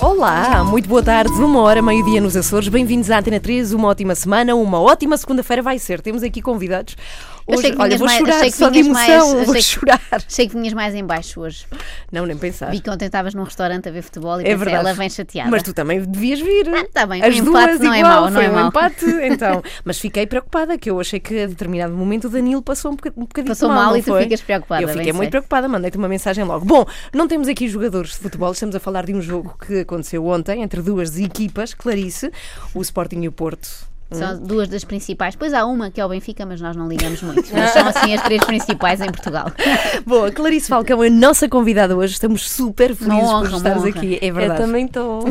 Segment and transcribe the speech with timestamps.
[0.00, 2.68] Olá, muito boa tarde, uma hora, meio-dia nos Açores.
[2.68, 6.02] Bem-vindos à Antena 3, uma ótima semana, uma ótima segunda-feira vai ser.
[6.02, 6.96] Temos aqui convidados.
[7.48, 9.40] Eu Hoje, olha, vinhas vou mais- chorar achei que só de vinhas mais- emoção, vou
[9.42, 10.00] achei que- chorar.
[10.26, 11.64] Achei que vinhas mais em baixo hoje.
[12.10, 12.70] Não, nem pensar.
[12.72, 14.76] Vi que ontem estavas num restaurante a ver futebol e É pensei, verdade.
[14.86, 15.48] ela vem chateada.
[15.50, 16.68] Mas tu também devias vir.
[16.74, 18.68] Ah, tá bem, As um duas empate não é igual, mau, não é um mau.
[18.68, 19.62] empate, então.
[19.84, 23.12] Mas fiquei preocupada, que eu achei que a determinado momento o Danilo passou um, boca-
[23.16, 24.24] um bocadinho Passou mal, e tu foi?
[24.24, 25.30] ficas preocupada, Eu fiquei muito sei.
[25.30, 26.64] preocupada, mandei-te uma mensagem logo.
[26.64, 30.26] Bom, não temos aqui jogadores de futebol, estamos a falar de um jogo que aconteceu
[30.26, 32.32] ontem entre duas equipas, Clarice,
[32.74, 33.68] o Sporting e o Porto.
[34.10, 35.34] São duas das principais.
[35.34, 37.44] Pois há uma que é o Benfica, mas nós não ligamos muito.
[37.52, 39.50] Mas são assim as três principais em Portugal.
[40.06, 42.12] Boa, Clarice Falcão é a nossa convidada hoje.
[42.14, 43.88] Estamos super felizes honra, por estares honra.
[43.90, 44.18] aqui.
[44.22, 44.60] É verdade.
[44.60, 45.24] Eu também estou.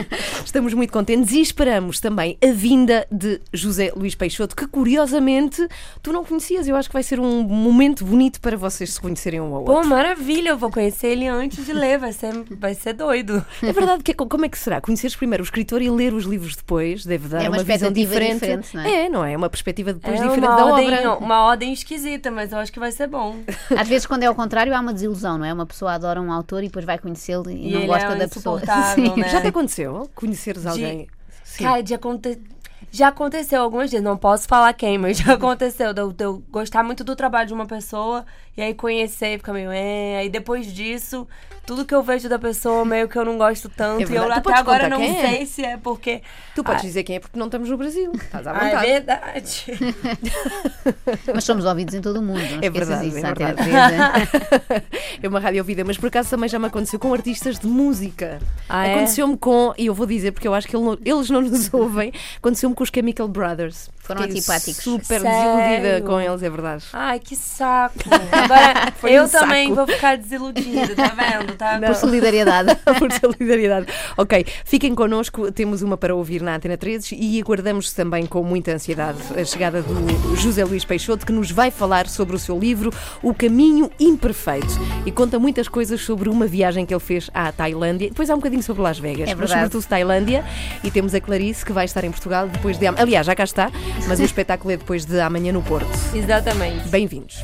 [0.44, 5.66] Estamos muito contentes e esperamos também a vinda de José Luís Peixoto, que curiosamente
[6.02, 6.66] tu não conhecias.
[6.66, 9.74] Eu acho que vai ser um momento bonito para vocês se conhecerem um ao outro.
[9.74, 13.44] Pô, maravilha, eu vou conhecer ele antes de ler, vai ser, vai ser doido.
[13.62, 14.80] É verdade, que é- como é que será?
[14.80, 17.74] Conheceres primeiro o escritor e ler os livros depois deve dar É uma uma, visão
[17.88, 18.62] expectativa diferente.
[18.62, 19.06] diferente, não é?
[19.06, 19.36] É, não é?
[19.36, 21.24] Uma perspectiva depois é diferente da ordem, obra.
[21.24, 23.36] uma ordem esquisita, mas eu acho que vai ser bom.
[23.76, 25.52] Às vezes, quando é ao contrário, há uma desilusão, não é?
[25.52, 28.28] Uma pessoa adora um autor e depois vai conhecê-lo e, E não gosta é da
[28.28, 28.60] pessoa.
[28.94, 29.16] Sim.
[29.16, 29.28] né?
[29.28, 31.08] Já te aconteceu conheceres alguém?
[31.44, 31.64] Sim.
[31.64, 32.38] Cara, de aconte...
[32.90, 36.42] já aconteceu algumas vezes, não posso falar quem, mas já aconteceu de eu, de eu
[36.50, 38.24] gostar muito do trabalho de uma pessoa
[38.56, 41.26] e aí conhecer ficar meio, é, aí depois disso,
[41.64, 44.24] tudo que eu vejo da pessoa meio que eu não gosto tanto É e eu.
[44.24, 45.20] Tu até agora não quem é?
[45.28, 46.22] sei se é porque...
[46.54, 48.12] Tu podes Ah, dizer quem é porque não estamos no Brasil.
[48.14, 48.86] Estás à ah, é vontade.
[48.90, 49.66] verdade.
[51.32, 52.40] Mas somos ouvidos em todo o mundo.
[52.40, 53.62] Não É verdade, isso, é verdade.
[53.62, 54.82] 3,
[55.22, 55.28] é.
[55.28, 58.38] uma rádio ouvida, mas por acaso também já me aconteceu com artistas de música.
[58.68, 58.94] Ah, é?
[58.94, 62.74] Aconteceu-me com, e eu vou dizer porque eu acho que eles não nos ouvem, aconteceu-me
[62.74, 63.88] com os Chemical Brothers.
[64.02, 64.82] Foram Fiquei antipáticos.
[64.82, 65.56] Super Sério?
[65.56, 66.84] desiludida com eles, é verdade.
[66.92, 67.94] Ai, que saco.
[68.32, 69.44] Agora, Foi eu um saco.
[69.44, 71.52] também vou ficar desiludida, tá vendo?
[71.56, 71.78] Tá?
[71.78, 72.74] Por solidariedade.
[72.98, 73.86] por solidariedade.
[74.16, 78.72] Ok, fiquem connosco, temos uma para ouvir na Antena 13 e aguardamos também com muita
[78.72, 82.92] ansiedade a chegada do José Luís Peixoto, que nos vai falar sobre o seu livro
[83.22, 84.66] O Caminho Imperfeito
[85.06, 88.08] e conta muitas coisas sobre uma viagem que ele fez à Tailândia.
[88.08, 89.60] Depois há um bocadinho sobre Las Vegas, É mas verdade.
[89.60, 90.44] sobretudo Tailândia.
[90.82, 92.86] E temos a Clarice, que vai estar em Portugal depois de.
[92.86, 93.70] Aliás, já cá está,
[94.08, 95.88] mas o espetáculo é depois de amanhã no Porto.
[96.14, 96.88] Exatamente.
[96.88, 97.36] Bem-vindos.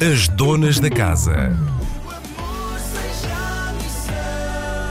[0.00, 1.56] As donas da casa.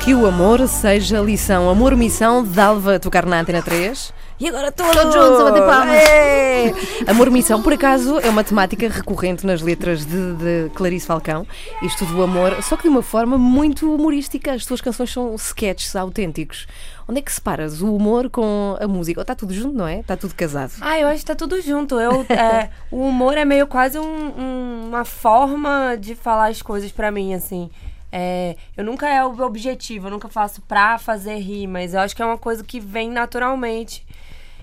[0.03, 1.69] Que o amor seja lição.
[1.69, 4.13] Amor-missão, Dalva a tocar na Antena 3.
[4.39, 5.95] E agora todos, Todos juntos a bater palmas.
[5.95, 6.73] É!
[7.07, 11.45] Amor-missão, por acaso, é uma temática recorrente nas letras de, de Clarice Falcão.
[11.81, 14.53] Isto do amor, só que de uma forma muito humorística.
[14.53, 16.67] As tuas canções são sketches autênticos.
[17.09, 19.19] Onde é que separas o humor com a música?
[19.19, 20.01] Ou está tudo junto, não é?
[20.01, 20.73] Está tudo casado.
[20.79, 21.99] Ah, eu acho que tá tudo junto.
[21.99, 24.03] Eu, é, o humor é meio quase um-
[24.39, 27.69] um- uma forma de falar as coisas pra mim, assim.
[28.11, 32.15] É, eu nunca é o objetivo, eu nunca faço pra fazer rir, mas eu acho
[32.15, 34.05] que é uma coisa que vem naturalmente.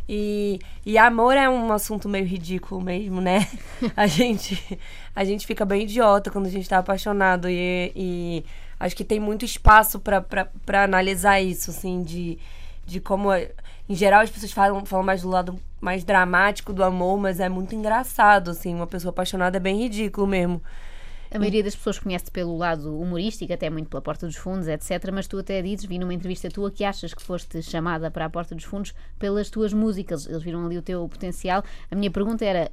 [0.09, 3.49] E, e amor é um assunto meio ridículo mesmo, né?
[3.97, 4.79] A gente,
[5.17, 8.45] a gente fica bem idiota quando a gente tá apaixonado e, e
[8.79, 12.39] acho que tem muito espaço pra analisar isso, assim, de,
[12.87, 13.31] de como.
[13.89, 17.49] Em geral, as pessoas falam, falam mais do lado mais dramático do amor, mas é
[17.49, 18.75] muito engraçado, assim.
[18.75, 20.63] Uma pessoa apaixonada é bem ridículo mesmo.
[21.37, 25.11] A maioria das pessoas conhece-te pelo lado humorístico, até muito pela Porta dos Fundos, etc.
[25.13, 28.31] Mas tu até dizes, vi numa entrevista tua, que achas que foste chamada para a
[28.31, 30.27] Porta dos Fundos pelas tuas músicas.
[30.27, 31.63] Eles viram ali o teu potencial.
[31.91, 32.71] A minha pergunta era: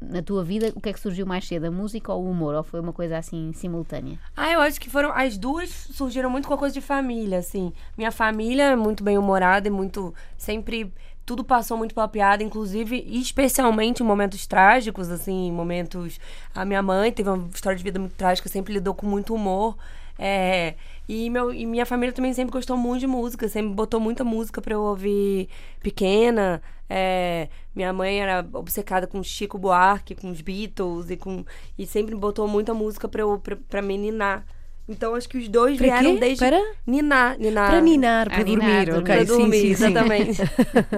[0.00, 2.54] na tua vida, o que é que surgiu mais cedo, a música ou o humor?
[2.54, 4.18] Ou foi uma coisa assim simultânea?
[4.36, 5.12] Ah, eu acho que foram.
[5.12, 7.72] As duas surgiram muito com a coisa de família, assim.
[7.96, 10.14] Minha família é muito bem humorada e muito.
[10.36, 10.92] Sempre.
[11.28, 16.18] Tudo passou muito pela piada, inclusive, especialmente em momentos trágicos, assim, momentos.
[16.54, 19.76] A minha mãe teve uma história de vida muito trágica, sempre lidou com muito humor.
[20.18, 20.74] É,
[21.06, 24.62] e, meu, e minha família também sempre gostou muito de música, sempre botou muita música
[24.62, 25.50] pra eu ouvir
[25.80, 26.62] pequena.
[26.88, 31.44] É, minha mãe era obcecada com Chico Buarque, com os Beatles, e, com,
[31.78, 34.46] e sempre botou muita música pra, eu, pra, pra me ninar.
[34.88, 36.20] Então acho que os dois Para vieram quê?
[36.20, 36.38] desde.
[36.44, 36.60] Para?
[36.86, 37.70] Ninar, ninar.
[37.70, 39.02] Para ninar, para Ah, ninar, dormir, dormir.
[39.02, 39.14] ok?
[39.16, 39.84] Pra dormir, sim, sim, sim.
[39.84, 40.42] exatamente.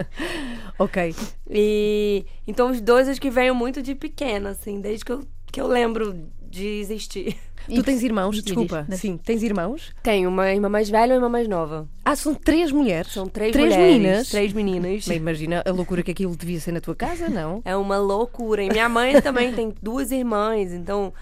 [0.79, 1.15] ok.
[1.51, 5.61] E então os dois acho que veio muito de pequena, assim, desde que eu, que
[5.61, 6.15] eu lembro
[6.49, 7.37] de existir.
[7.73, 8.43] Tu tens irmãos?
[8.43, 8.87] Desculpa.
[8.89, 8.99] diz.
[9.01, 9.93] Sim, tens irmãos?
[10.03, 11.89] Tenho uma irmã mais velha e uma irmã mais nova.
[12.05, 13.13] Ah, são três mulheres.
[13.13, 14.29] São três, Três mulheres, meninas?
[14.31, 15.07] Três meninas.
[15.07, 17.61] Bem, imagina a loucura que aquilo devia ser na tua casa, não?
[17.65, 18.63] É uma loucura.
[18.65, 21.13] E minha mãe também tem duas irmãs, então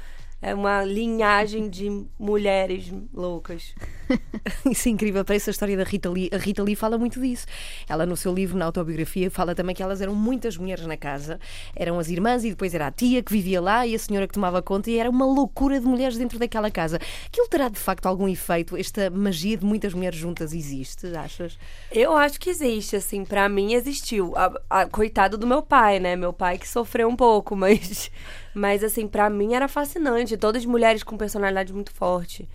[0.40, 3.75] é uma linhagem de mulheres loucas.
[4.70, 6.31] Isso é incrível, parece a história da Rita Lee.
[6.32, 7.46] A Rita Lee fala muito disso.
[7.88, 11.40] Ela, no seu livro, na autobiografia, fala também que elas eram muitas mulheres na casa.
[11.75, 14.35] Eram as irmãs e depois era a tia que vivia lá e a senhora que
[14.35, 17.00] tomava conta, e era uma loucura de mulheres dentro daquela casa.
[17.26, 18.76] Aquilo terá de facto algum efeito?
[18.76, 21.58] Esta magia de muitas mulheres juntas existe, achas?
[21.91, 24.32] Eu acho que existe, assim, para mim existiu.
[24.37, 26.14] A, a, coitado do meu pai, né?
[26.14, 28.11] Meu pai que sofreu um pouco, mas,
[28.54, 30.36] mas assim, para mim era fascinante.
[30.36, 32.48] Todas mulheres com personalidade muito forte.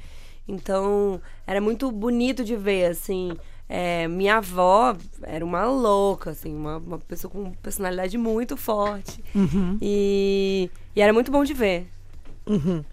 [0.48, 3.38] Então, era muito bonito de ver, assim.
[3.70, 9.24] É, minha avó era uma louca, assim, uma, uma pessoa com personalidade muito forte.
[9.34, 9.78] Uhum.
[9.82, 11.88] E, e era muito bom de ver.
[12.46, 12.84] Uhum.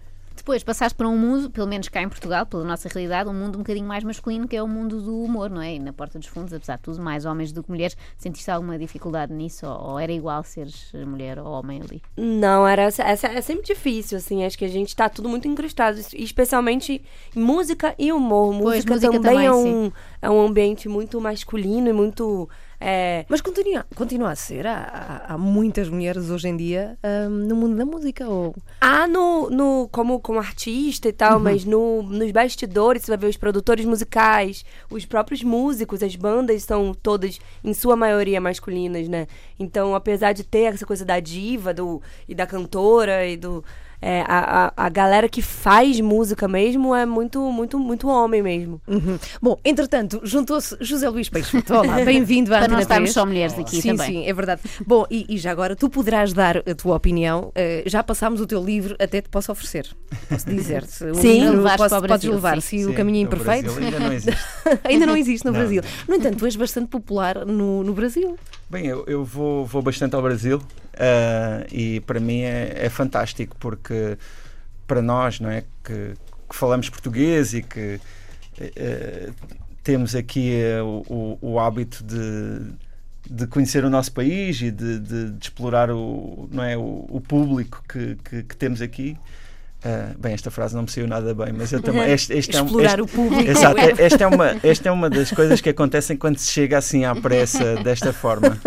[0.51, 3.55] Depois passaste para um mundo, pelo menos cá em Portugal, pela nossa realidade, um mundo
[3.55, 5.75] um bocadinho mais masculino, que é o mundo do humor, não é?
[5.75, 7.95] E na Porta dos Fundos, apesar de tudo, mais homens do que mulheres.
[8.17, 9.65] Sentiste alguma dificuldade nisso?
[9.65, 12.01] Ou, ou era igual seres mulher ou homem ali?
[12.17, 14.43] Não, era, é, é sempre difícil, assim.
[14.43, 17.01] Acho que a gente está tudo muito incrustado, especialmente
[17.33, 18.53] em música e humor.
[18.53, 22.49] Música, pois, música também, também é, um, é um ambiente muito masculino e muito
[22.83, 23.25] é...
[23.29, 24.65] Mas continua, continua a ser.
[24.65, 28.27] Há, há muitas mulheres hoje em dia um, no mundo da música.
[28.27, 28.55] Ou...
[28.81, 31.43] Há no, no, como, como artista e tal, uhum.
[31.43, 36.63] mas no, nos bastidores você vai ver os produtores musicais, os próprios músicos, as bandas
[36.63, 39.27] são todas, em sua maioria, masculinas, né?
[39.59, 43.63] Então, apesar de ter essa coisa da diva do, e da cantora e do
[44.01, 48.81] é, a, a, a, galera que faz música mesmo é muito, muito, muito homem mesmo.
[48.87, 49.19] Uhum.
[49.39, 51.73] Bom, entretanto, juntou-se José Luís Peixoto.
[51.73, 54.23] Olá, bem-vindo à Para não estarmos só mulheres aqui sim, também.
[54.23, 54.61] Sim, é verdade.
[54.85, 57.49] Bom, e, e, já agora, tu poderás dar a tua opinião.
[57.49, 59.87] Uh, já passámos o teu livro, até te posso oferecer.
[60.27, 60.91] Posso dizer-te.
[61.21, 62.61] Sim, livro, posso, podes levar.
[62.61, 63.69] Sim, sim o caminho imperfeito.
[63.77, 64.41] ainda não existe.
[64.83, 65.59] ainda não existe no não.
[65.59, 65.83] Brasil.
[66.07, 68.35] No entanto, tu és bastante popular no, no Brasil.
[68.71, 73.53] Bem, eu, eu vou, vou bastante ao Brasil uh, e para mim é, é fantástico
[73.59, 74.17] porque
[74.87, 75.65] para nós, não é?
[75.83, 76.13] Que,
[76.49, 77.99] que falamos português e que
[78.61, 79.33] uh,
[79.83, 82.71] temos aqui uh, o, o, hábito de,
[83.29, 87.19] de conhecer o nosso país e de, de, de explorar o, não é, o, o
[87.19, 89.17] público que, que, que, temos aqui.
[89.83, 92.11] Uh, bem, esta frase não me saiu nada bem, mas eu também.
[92.11, 93.49] Este, este Explorar é um, este, o público.
[93.49, 97.03] Exato, esta é, uma, esta é uma das coisas que acontecem quando se chega assim
[97.03, 98.59] à pressa, desta forma.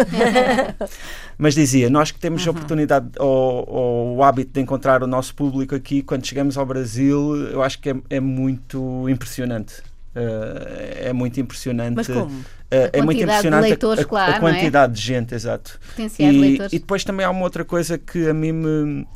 [1.38, 2.48] Mas dizia, nós que temos uhum.
[2.48, 6.66] a oportunidade ou, ou, o hábito de encontrar o nosso público aqui, quando chegamos ao
[6.66, 9.82] Brasil, eu acho que é, é muito impressionante.
[10.16, 11.94] Uh, é muito impressionante.
[11.94, 12.26] Mas como?
[12.26, 14.94] Uh, é muito impressionante de leitores, a, a, claro, a quantidade é?
[14.94, 15.78] de gente, exato.
[16.18, 16.72] E, leitores.
[16.72, 19.06] e depois também há uma outra coisa que a mim me,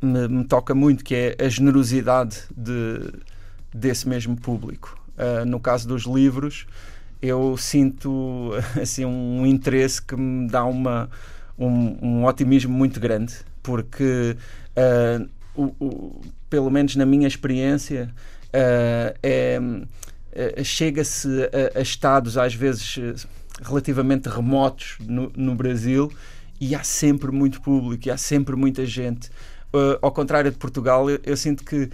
[0.00, 3.12] me, me toca muito, que é a generosidade de,
[3.72, 4.98] desse mesmo público.
[5.16, 6.66] Uh, no caso dos livros,
[7.20, 11.08] eu sinto assim um interesse que me dá uma,
[11.58, 14.36] um, um otimismo muito grande, porque
[14.76, 16.20] uh, o, o,
[16.50, 18.10] pelo menos na minha experiência
[18.48, 21.28] uh, é, uh, chega-se
[21.74, 23.26] a, a, estados às vezes
[23.62, 26.12] relativamente remotos no, no, Brasil
[26.60, 29.30] e há sempre muito público e há sempre muita gente.
[30.00, 31.88] Ao contrário de Portugal, eu, eu sinto que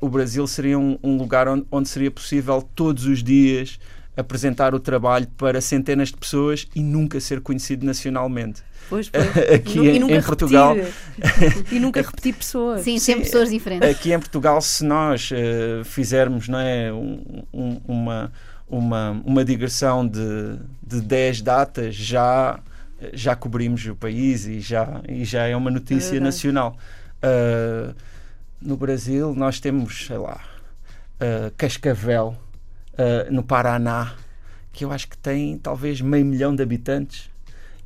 [0.00, 3.78] o Brasil seria um, um lugar onde, onde seria possível todos os dias
[4.16, 8.62] apresentar o trabalho para centenas de pessoas e nunca ser conhecido nacionalmente.
[8.88, 9.24] Pois, pois.
[9.54, 10.76] Aqui e, em, em Portugal.
[11.70, 12.82] e nunca repetir pessoas.
[12.82, 13.88] Sim, sempre pessoas diferentes.
[13.88, 18.32] Aqui em Portugal, se nós uh, fizermos não é, um, um, uma,
[18.68, 22.58] uma, uma digressão de, de 10 datas, já,
[23.12, 26.76] já cobrimos o país e já, e já é uma notícia é nacional.
[27.22, 27.94] Uh,
[28.60, 30.40] no Brasil, nós temos, sei lá,
[31.20, 32.36] uh, Cascavel
[32.94, 34.14] uh, no Paraná,
[34.72, 37.30] que eu acho que tem talvez meio milhão de habitantes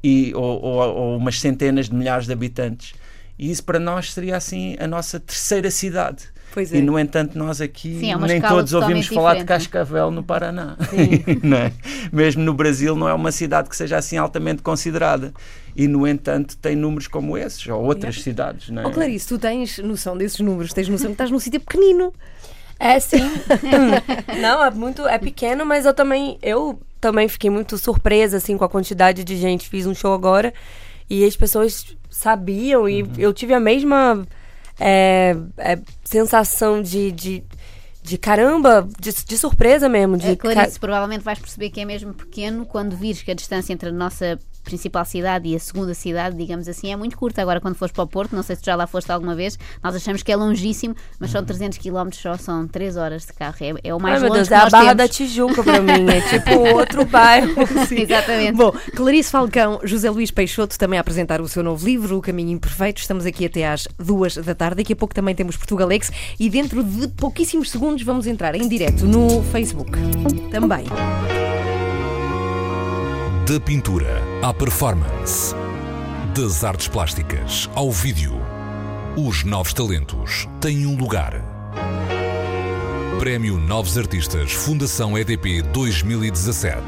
[0.02, 2.94] e, ou, ou, ou umas centenas de milhares de habitantes.
[3.38, 6.34] E isso para nós seria assim a nossa terceira cidade.
[6.56, 6.76] É.
[6.76, 10.76] E no entanto, nós aqui Sim, é nem todos ouvimos falar de Cascavel no Paraná.
[10.86, 11.72] é?
[12.12, 15.34] Mesmo no Brasil, não é uma cidade que seja assim altamente considerada.
[15.76, 18.70] E no entanto, tem números como esses, ou outras cidades.
[18.70, 18.86] Não é?
[18.86, 22.12] Oh, Clarice, tu tens noção desses números, tens noção que estás num sítio pequenino.
[22.78, 23.22] É, sim.
[24.40, 25.06] Não, é muito.
[25.06, 26.38] É pequeno, mas eu também.
[26.42, 29.68] Eu também fiquei muito surpresa, assim, com a quantidade de gente.
[29.68, 30.52] Fiz um show agora
[31.08, 33.12] e as pessoas sabiam e uhum.
[33.18, 34.26] eu tive a mesma
[34.78, 37.44] é, é, sensação de, de,
[38.02, 40.16] de caramba, de, de, surpresa mesmo.
[40.16, 43.72] De é, Clarice, provavelmente vais perceber que é mesmo pequeno quando vires que a distância
[43.72, 47.42] entre a nossa principal cidade e a segunda cidade, digamos assim, é muito curta.
[47.42, 49.58] Agora, quando fores para o Porto, não sei se tu já lá foste alguma vez,
[49.82, 53.56] nós achamos que é longíssimo, mas são 300 km só, são 3 horas de carro.
[53.60, 54.96] É, é o mais Ai, meu longe Deus, que é a Barra temos.
[54.96, 56.06] da Tijuca pra mim.
[56.10, 57.54] É tipo outro bairro.
[57.90, 58.56] Exatamente.
[58.56, 62.50] Bom, Clarice Falcão, José Luís Peixoto também a apresentar o seu novo livro, O Caminho
[62.50, 63.00] Imperfeito.
[63.00, 64.76] Estamos aqui até às duas da tarde.
[64.76, 69.06] Daqui a pouco também temos Portugalex e dentro de pouquíssimos segundos vamos entrar em direto
[69.06, 69.92] no Facebook.
[70.50, 70.84] Também.
[73.46, 75.54] Da pintura à performance.
[76.34, 78.40] Das artes plásticas ao vídeo.
[79.16, 81.44] Os novos talentos têm um lugar.
[83.18, 86.82] Prémio Novos Artistas Fundação EDP 2017.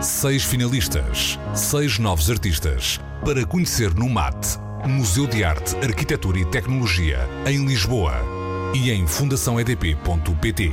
[0.00, 7.28] Seis finalistas, seis novos artistas para conhecer no MAT, Museu de Arte, Arquitetura e Tecnologia,
[7.44, 8.14] em Lisboa
[8.72, 10.72] e em fundaçãoedp.pt.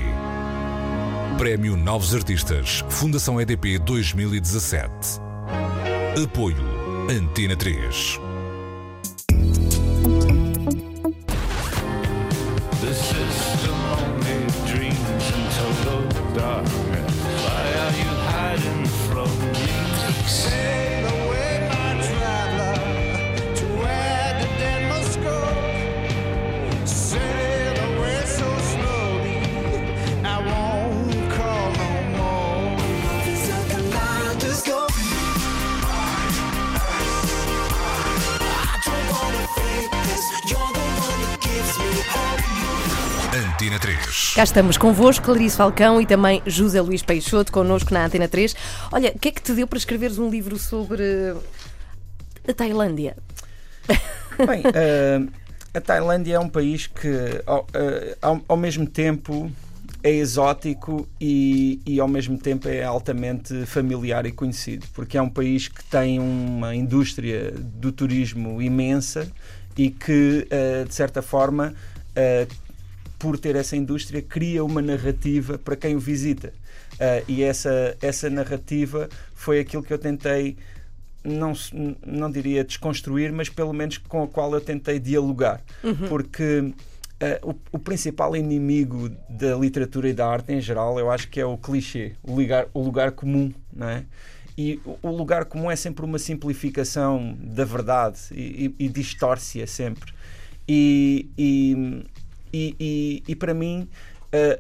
[1.38, 4.92] Prémio Novos Artistas Fundação EDP 2017.
[6.24, 6.64] Apoio
[7.10, 8.23] Antena 3.
[44.04, 44.34] 3.
[44.36, 48.56] Cá estamos convosco, Clarice Falcão e também José Luís Peixoto, connosco na Antena 3.
[48.92, 51.36] Olha, o que é que te deu para escreveres um livro sobre
[52.48, 53.16] a Tailândia?
[54.38, 55.22] Bem, eh,
[55.74, 59.52] a Tailândia é um país que, ao, eh, ao, ao mesmo tempo,
[60.04, 65.30] é exótico e, e, ao mesmo tempo, é altamente familiar e conhecido, porque é um
[65.30, 69.32] país que tem uma indústria do turismo imensa
[69.78, 71.74] e que, eh, de certa forma,
[72.16, 72.48] eh,
[73.24, 76.52] por ter essa indústria, cria uma narrativa para quem o visita.
[77.00, 80.58] Eh, e essa, essa narrativa foi aquilo que eu tentei
[81.24, 81.54] não,
[82.06, 85.62] não diria desconstruir, mas pelo menos com a qual eu tentei dialogar.
[86.10, 86.74] Porque
[87.18, 91.40] eh, o, o principal inimigo da literatura e da arte em geral, eu acho que
[91.40, 94.04] é o clichê, o lugar, o lugar comum, não é?
[94.58, 99.66] E o- o lugar comum é sempre uma simplificação da verdade e, e, e distorce-a
[99.66, 100.12] sempre.
[100.68, 102.04] E, e,
[102.54, 103.90] e, e, e para mim,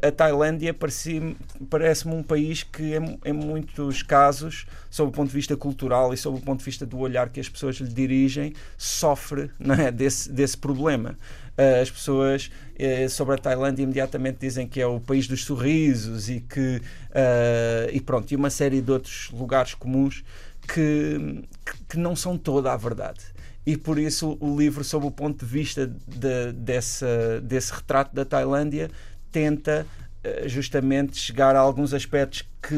[0.01, 5.57] a, Tailândia parece-me um país que, em, em muitos casos, sob o ponto de vista
[5.57, 9.50] cultural e sob o ponto de vista do olhar que as pessoas lhe dirigem, sofre
[9.79, 11.17] é, desse, desse problema.
[11.57, 16.29] Eh, As pessoas eh, sobre a Tailândia imediatamente dizem que é o país dos sorrisos
[16.29, 16.81] e que
[17.13, 20.23] eh, e pronto, e uma série de outros lugares comuns
[20.67, 21.43] que,
[21.89, 23.32] que não são toda a verdade.
[23.65, 28.25] E por isso o livro, sob o ponto de vista de, dessa, desse retrato da
[28.25, 28.91] Tailândia,
[29.32, 29.86] tenta
[30.24, 32.75] eh, justamente chegar a alguns aspectos que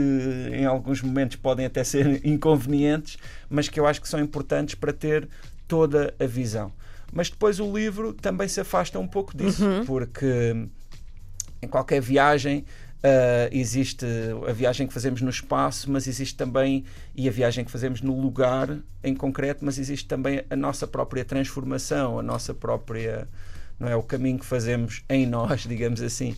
[0.51, 3.17] em alguns momentos podem até ser inconvenientes,
[3.49, 5.27] mas que eu acho que são importantes para ter
[5.67, 6.71] toda a visão.
[7.11, 10.67] Mas depois o livro também se afasta um pouco disso, porque
[11.61, 12.65] em qualquer viagem
[13.05, 14.03] ah, existe
[14.47, 16.83] a viagem que fazemos no espaço, mas existe também
[17.15, 21.23] e a viagem que fazemos no lugar em concreto, mas existe também a nossa própria
[21.23, 23.27] transformação, a nossa própria
[23.79, 26.35] não é o caminho que fazemos em nós, digamos assim.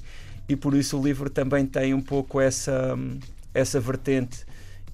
[0.50, 2.98] E por isso o livro também tem um pouco essa
[3.54, 4.46] essa vertente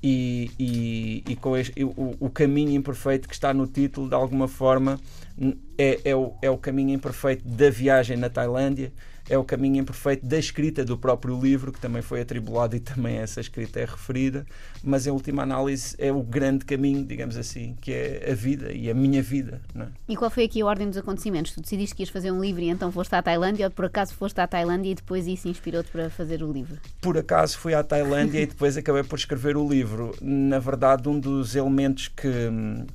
[0.01, 4.47] e, e, e com este, o, o caminho imperfeito que está no título, de alguma
[4.47, 4.99] forma,
[5.75, 8.91] é, é, o, é o caminho imperfeito da viagem na Tailândia,
[9.29, 13.17] é o caminho imperfeito da escrita do próprio livro, que também foi atribulado e também
[13.17, 14.45] essa escrita é referida,
[14.83, 18.89] mas em última análise é o grande caminho, digamos assim, que é a vida e
[18.89, 19.61] a minha vida.
[19.75, 19.85] É?
[20.09, 21.53] E qual foi aqui a ordem dos acontecimentos?
[21.53, 24.13] Tu decidiste que ias fazer um livro e então foste à Tailândia ou por acaso
[24.13, 26.79] foste à Tailândia e depois isso inspirou-te para fazer o livro?
[27.01, 30.15] por acaso fui à Tailândia e depois acabei por escrever o livro.
[30.21, 32.49] Na verdade, um dos elementos que,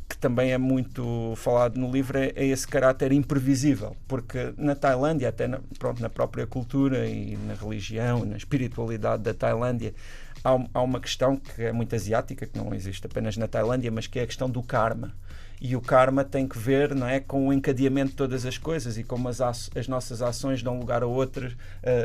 [0.09, 5.29] que também é muito falado no livro é, é esse caráter imprevisível, porque na Tailândia,
[5.29, 9.95] até na, pronto, na própria cultura e na religião, na espiritualidade da Tailândia,
[10.43, 14.09] há, há uma questão que é muito asiática, que não existe apenas na Tailândia, mas
[14.09, 15.15] que é a questão do karma.
[15.61, 18.99] E o karma tem que ver não é, com o encadeamento de todas as coisas
[18.99, 21.57] e como as, as nossas ações dão lugar a outros,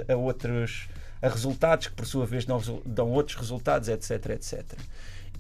[0.07, 0.87] a, a outros
[1.19, 4.63] a resultados que por sua vez dão, dão outros resultados, etc, etc.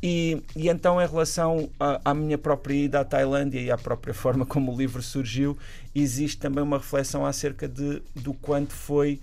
[0.05, 1.69] E, e então, em relação
[2.03, 5.57] à, minha própria ida à Tailândia e à própria forma como o livro surgiu,
[5.95, 9.21] existe também uma reflexão acerca de, do quanto foi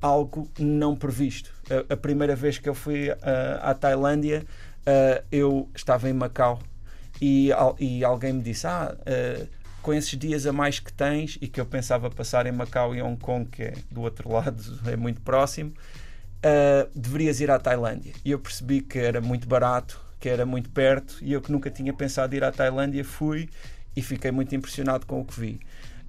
[0.00, 1.50] algo não previsto.
[1.90, 4.44] A, a primeira vez que eu fui ah, à Tailândia,
[4.86, 6.60] ah, eu estava em Macau
[7.20, 9.46] e, al- e alguém me disse: Ah, eh,
[9.82, 13.02] com esses dias a mais que tens, e que eu pensava passar em Macau e
[13.02, 15.72] Hong Kong, que é do outro lado, é muito próximo,
[16.42, 18.12] eh, deverias ir à Tailândia.
[18.24, 21.68] E eu percebi que era muito barato, que era muito perto, e eu que nunca
[21.68, 23.48] tinha pensado ir à Tailândia, fui
[23.96, 25.60] e fiquei muito impressionado com o que vi.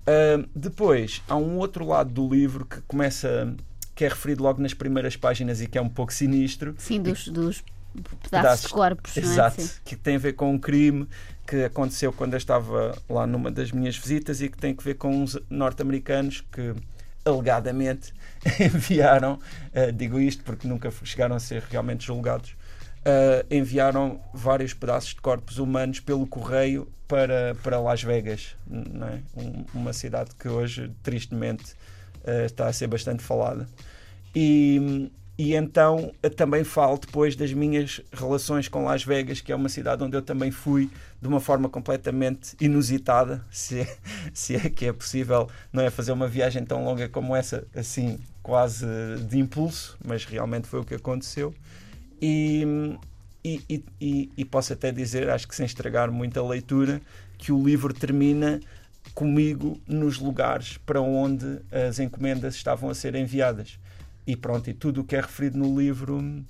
[0.03, 3.55] Uh, depois, há um outro lado do livro que começa,
[3.95, 6.75] que é referido logo nas primeiras páginas e que é um pouco sinistro.
[6.77, 8.67] Sim, dos, dos pedaços Pedaços.
[8.67, 9.19] de corpos, é?
[9.21, 9.69] Exato, Sim.
[9.83, 11.07] que tem a ver com um crime
[11.47, 14.93] que aconteceu quando eu estava lá numa das minhas visitas e que tem a ver
[14.93, 16.75] com uns norte-americanos que
[17.25, 18.13] alegadamente
[18.61, 19.39] enviaram,
[19.73, 22.55] uh, digo isto porque nunca chegaram a ser realmente julgados,
[23.05, 29.19] uh, enviaram vários pedaços de corpos humanos pelo correio para, para Las Vegas, é?
[29.39, 31.73] Um- uma cidade que hoje, tristemente,
[32.23, 33.67] uh, está a ser bastante falada.
[34.35, 39.55] E, e então eh, também falo depois das minhas relações com Las Vegas, que é
[39.55, 40.89] uma cidade onde eu também fui
[41.21, 43.97] de uma forma completamente inusitada, se é,
[44.33, 48.19] se é que é possível, não é fazer uma viagem tão longa como essa, assim,
[48.41, 48.85] quase
[49.27, 51.53] de impulso, mas realmente foi o que aconteceu.
[52.25, 52.97] E,
[53.43, 57.01] e, e- e- posso até dizer, acho que sem estragar muita leitura,
[57.37, 58.61] que o livro termina
[59.13, 63.77] comigo nos lugares para onde as encomendas estavam a ser enviadas.
[64.25, 66.41] E pronto, e tudo o que é referido no livro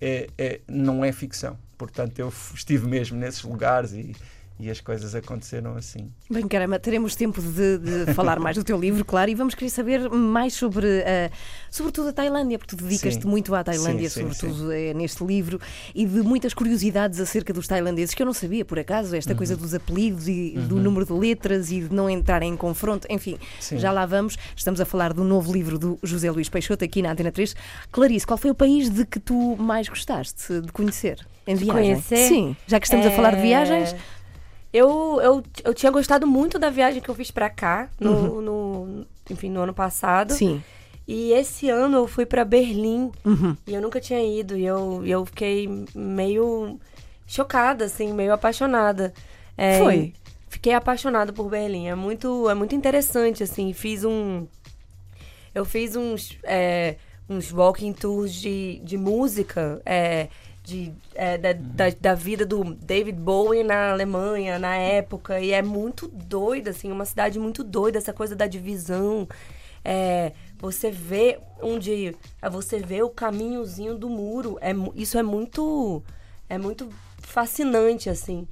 [0.00, 1.56] é, é- não é ficção.
[1.78, 4.16] Portanto, eu estive mesmo nesses lugares e,
[4.60, 6.10] e as coisas aconteceram assim.
[6.30, 9.70] Bem, caramba, teremos tempo de, de falar mais do teu livro, claro, e vamos querer
[9.70, 11.30] saber mais sobre, eh,
[11.70, 13.28] sobretudo a Tailândia, porque tu dedicas-te Sim.
[13.28, 15.60] muito à Tailândia, Sim, sim, sobretudo eh, neste livro,
[15.94, 19.54] e de muitas curiosidades acerca dos tailandeses, que eu não sabia, por acaso, esta coisa
[19.54, 19.60] Uhum.
[19.60, 23.78] dos apelidos e do número de letras e de não entrarem em confronto, enfim, Sim.
[23.78, 24.36] já lá vamos.
[24.56, 27.54] Estamos a falar do novo livro do José Luís Peixoto, aqui na Antena 3.
[27.90, 31.18] Clarice, qual foi o país de que tu mais gostaste de conhecer?
[31.46, 31.72] Em viagem?
[31.94, 32.28] conhecer?
[32.28, 33.96] Sim, já que estamos a falar de É, viagens.
[34.72, 38.40] Eu, eu, eu tinha gostado muito da viagem que eu fiz pra cá, no, Uhum.
[38.40, 40.32] no- enfim, no ano passado.
[40.32, 40.62] Sim.
[41.06, 43.56] E esse ano eu fui pra Berlim Uhum.
[43.66, 44.56] e eu nunca tinha ido.
[44.56, 46.78] E eu, eu fiquei meio
[47.26, 49.12] chocada, assim, meio apaixonada.
[49.58, 50.12] É, Foi?
[50.48, 51.88] Fiquei apaixonada por Berlim.
[51.88, 53.72] É muito, é muito interessante, assim.
[53.72, 54.46] Fiz um.
[55.54, 56.96] Eu fiz uns, é,
[57.28, 60.28] uns walking tours de, de música, é,
[60.64, 65.40] de, é, da, da, da vida do David Bowie na Alemanha, na época.
[65.40, 69.28] E é muito doida, assim, uma cidade muito doida, essa coisa da divisão.
[69.84, 72.14] É, você vê onde.
[72.40, 74.58] é, Você vê o caminhozinho do muro.
[74.60, 76.02] É, isso é muito.
[76.48, 76.88] É muito
[77.18, 78.46] fascinante, assim.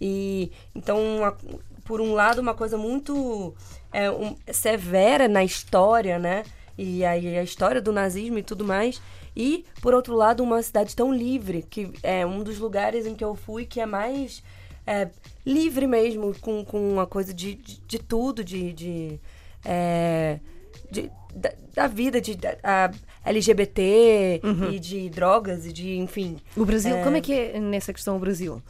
[0.00, 1.36] E então, uma-
[1.84, 3.54] por um lado, uma coisa muito
[3.92, 6.44] é, um- severa na história, né?
[6.76, 9.00] E aí a história do nazismo e tudo mais.
[9.36, 13.22] E, por outro lado, uma cidade tão livre, que é um dos lugares em que
[13.22, 14.42] eu fui que é mais
[14.86, 15.08] é,
[15.44, 18.72] livre mesmo, com, com uma coisa de, de, de tudo, de.
[18.72, 19.20] de,
[19.64, 20.38] é,
[20.90, 22.90] de- da, da vida, de da- a
[23.28, 24.40] LGBT
[24.72, 26.38] e de drogas e de, enfim.
[26.56, 27.02] O Brasil, É.
[27.04, 28.62] como é que é nessa questão o Brasil?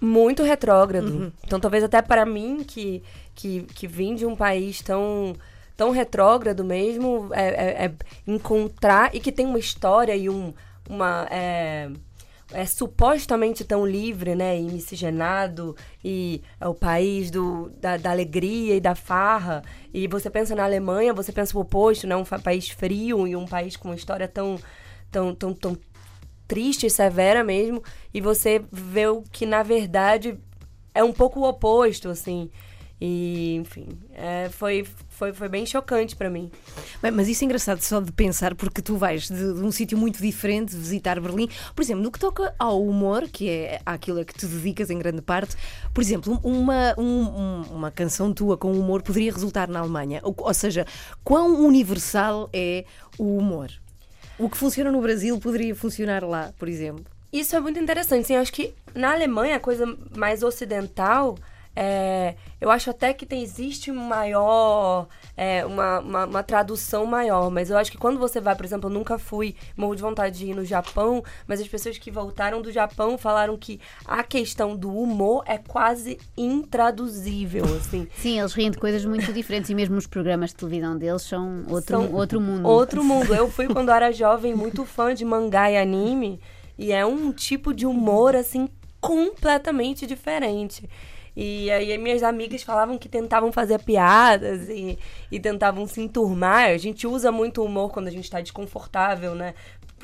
[0.00, 1.06] muito retrógrado.
[1.08, 1.32] Uhum.
[1.46, 3.02] Então, talvez até para mim, que,
[3.34, 5.34] que, que vim de um país tão,
[5.76, 7.92] tão retrógrado mesmo, é, é- é
[8.26, 10.52] encontrar e que tem uma história e um,
[10.88, 11.26] uma.
[11.30, 11.90] É,
[12.52, 18.76] é supostamente tão livre, né, e miscigenado, e é o país do, da, da alegria
[18.76, 19.62] e da farra.
[19.92, 23.46] E você pensa na Alemanha, você pensa o oposto, né, um país frio e um
[23.46, 24.58] país com uma história tão,
[25.10, 25.76] tão, tão, tão
[26.46, 27.82] triste e severa mesmo,
[28.12, 30.38] e você vê o que, na verdade,
[30.94, 32.50] é um pouco o oposto, assim.
[33.00, 36.50] E, enfim, é, foi, foi, foi bem chocante pra mim.
[37.02, 39.98] Bem, mas isso é engraçado só de pensar, porque tu vais de, de um sítio
[39.98, 41.48] muito diferente visitar Berlim.
[41.74, 44.98] Por exemplo, no que toca ao humor, que é aquilo a que te dedicas em
[44.98, 45.56] grande parte,
[45.92, 50.20] por exemplo, uma, um- um- uma canção tua com humor poderia resultar na Alemanha.
[50.22, 50.86] Ou, ou seja,
[51.22, 52.84] quão universal é
[53.18, 53.70] o humor?
[54.38, 57.04] O que funciona no Brasil poderia funcionar lá, por exemplo.
[57.32, 58.28] Isso é muito interessante.
[58.28, 59.84] Sim, eu acho que na Alemanha, a coisa
[60.16, 61.36] mais ocidental,
[61.76, 67.50] é, eu acho até que tem, existe maior, é, uma, uma, uma tradução maior.
[67.50, 70.38] Mas eu acho que quando você vai, por exemplo, eu nunca fui, morro de vontade
[70.38, 74.76] de ir no Japão, mas as pessoas que voltaram do Japão falaram que a questão
[74.76, 78.06] do humor é quase intraduzível, assim.
[78.16, 81.64] Sim, eles riem de coisas muito diferentes e mesmo os programas de televisão deles são
[81.68, 82.68] outro, São outro mundo.
[82.68, 83.34] Outro mundo.
[83.34, 86.40] Eu fui quando era jovem muito fã de mangá e anime.
[86.76, 88.68] E é um tipo de humor, assim,
[89.00, 90.88] completamente diferente.
[91.36, 94.98] E aí minhas amigas falavam que tentavam fazer piadas e,
[95.30, 96.70] e tentavam se enturmar.
[96.70, 99.54] A gente usa muito o humor quando a gente está desconfortável, né?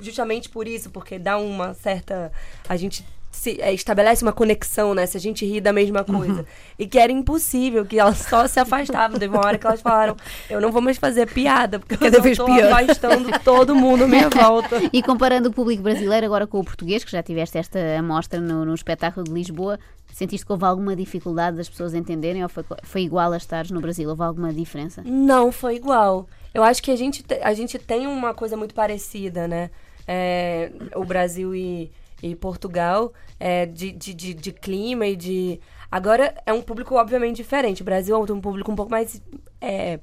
[0.00, 2.32] Justamente por isso, porque dá uma certa.
[2.68, 5.06] A gente se é, estabelece uma conexão, né?
[5.06, 6.44] Se a gente ri da mesma coisa.
[6.78, 9.18] E que era impossível, que elas só se afastavam.
[9.18, 10.16] Teve uma hora que elas falaram,
[10.48, 12.72] eu não vou mais fazer piada, porque Cada eu pior.
[12.72, 14.76] afastando todo mundo à minha volta.
[14.92, 18.64] E comparando o público brasileiro agora com o português, que já tiveste esta amostra no,
[18.64, 19.78] no espetáculo de Lisboa,
[20.12, 23.80] sentiste que houve alguma dificuldade das pessoas entenderem ou foi, foi igual a estares no
[23.80, 24.08] Brasil?
[24.10, 25.02] Houve alguma diferença?
[25.06, 26.26] Não, foi igual.
[26.52, 29.70] Eu acho que a gente, te- a gente tem uma coisa muito parecida, né?
[30.06, 35.61] É, o Brasil e, e Portugal, é, de, de, de, de clima e de.
[35.90, 37.83] Agora é um público obviamente diferente.
[37.83, 39.20] O Brasil é um público um pouco mais
[39.61, 39.98] é,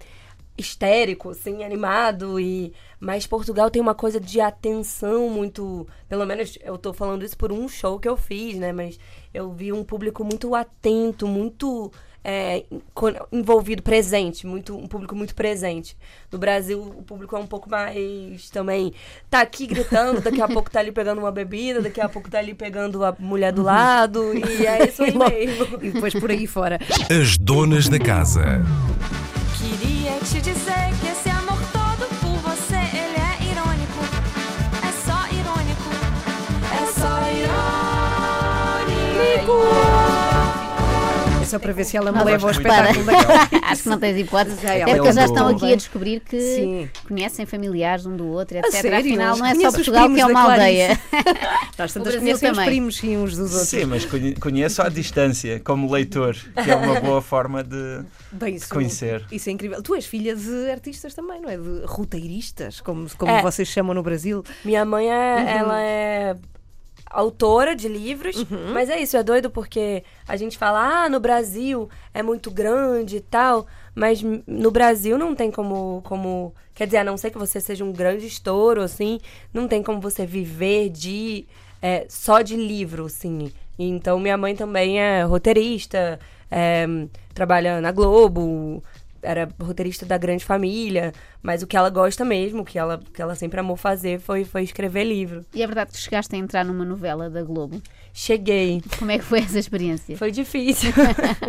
[0.57, 2.39] histérico, assim, animado.
[2.39, 5.87] E, mas Portugal tem uma coisa de atenção muito.
[6.09, 8.73] Pelo menos eu tô falando isso por um show que eu fiz, né?
[8.73, 8.99] Mas
[9.33, 11.91] eu vi um público muito atento, muito
[12.29, 12.65] é,
[13.31, 15.95] envolvido, presente, muito, um público muito presente.
[16.29, 18.91] No Brasil, o público é um pouco mais também.
[19.29, 22.39] Tá aqui gritando, daqui a pouco tá ali pegando uma bebida, daqui a pouco tá
[22.39, 25.79] ali pegando a mulher do lado, e é isso aí mesmo.
[25.81, 26.77] E depois por aí fora.
[27.09, 28.61] As donas da casa.
[29.57, 34.03] Queria te dizer que esse amor todo por você, ele é irônico.
[34.85, 35.89] É só irônico.
[36.73, 37.21] É só
[39.47, 39.86] irônico.
[41.57, 43.55] É só para ver se ela me Ah, leva ao espetáculo daqui.
[43.65, 44.61] Acho que não tens hipótese.
[44.61, 46.89] Já, ela Até é porque já estão aqui a descobrir que Sim.
[47.07, 48.71] conhecem familiares um do outro, etc.
[48.71, 48.97] sério?
[48.99, 50.99] Afinal, não é só os Portugal que é uma aldeia.
[51.77, 52.69] Nós tantas conhecemos também.
[52.69, 53.69] primos sim uns dos outros.
[53.69, 58.51] Sim, mas conhe- conheço à distância, como leitor, que é uma boa forma de, Bem,
[58.53, 59.23] de isso, conhecer.
[59.31, 59.81] Isso é incrível.
[59.81, 61.57] Tu és filha de artistas também, não é?
[61.57, 63.41] De roteiristas, como, como É.
[63.41, 64.43] vocês chamam no Brasil.
[64.65, 66.35] Minha mãe é, ela é
[67.09, 71.89] autora de livros, mas é isso, é doido porque a gente fala, ah, no Brasil
[72.13, 73.65] é muito grande e tal,
[73.95, 77.83] mas no Brasil não tem como, como, quer dizer, a não ser que você seja
[77.83, 79.19] um grande estouro, assim,
[79.53, 81.45] não tem como você viver de,
[81.81, 83.51] é, só de livro, assim.
[83.79, 86.85] Então minha mãe também é roteirista, é,
[87.33, 88.83] trabalha na Globo,
[89.21, 93.21] era roteirista da Grande Família, mas o que ela gosta mesmo, o que ela, que
[93.21, 95.45] ela sempre amou fazer foi, foi escrever livro.
[95.53, 97.81] E é verdade que chegaste a entrar numa novela da Globo.
[98.13, 98.81] Cheguei.
[98.97, 100.17] Como é que foi essa experiência?
[100.17, 100.91] Foi difícil.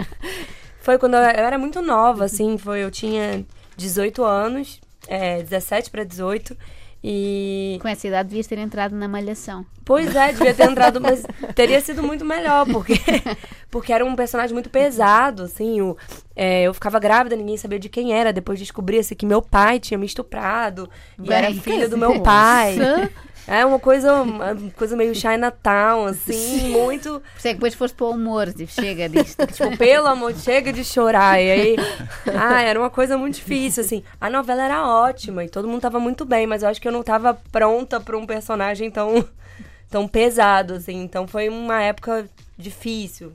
[0.81, 3.45] foi quando eu, era muito nova, assim, foi, eu tinha
[3.77, 6.57] 18 anos, é, 17 para 18,
[7.03, 7.79] e...
[7.81, 9.65] Com essa idade devias ter entrado na Malhação.
[9.85, 12.95] Pois é, devia ter entrado, mas teria sido muito melhor, porque,
[13.71, 15.81] porque era um personagem muito pesado, assim.
[15.81, 15.97] O,
[16.35, 18.33] é, eu ficava grávida, ninguém sabia de quem era.
[18.33, 20.91] Depois descobria-se que meu pai tinha me estuprado.
[21.23, 22.77] E era filha do meu pai.
[23.49, 27.23] É uma coisa, uma coisa meio Chinatown, assim, muito.
[27.37, 29.39] Isso é que depois foste para o humor, tipo, chega disto.
[29.49, 31.41] Tipo, pelo amor, chega de chorar.
[31.41, 31.77] E aí,
[32.39, 34.05] ah, era uma coisa muito difícil, assim.
[34.21, 36.93] A novela era ótima e todo mundo tava muito bem, mas eu acho que eu
[36.93, 39.27] não tava pronta pra um personagem tão,
[39.89, 41.03] tão pesado, assim.
[41.03, 43.33] Então foi uma época difícil.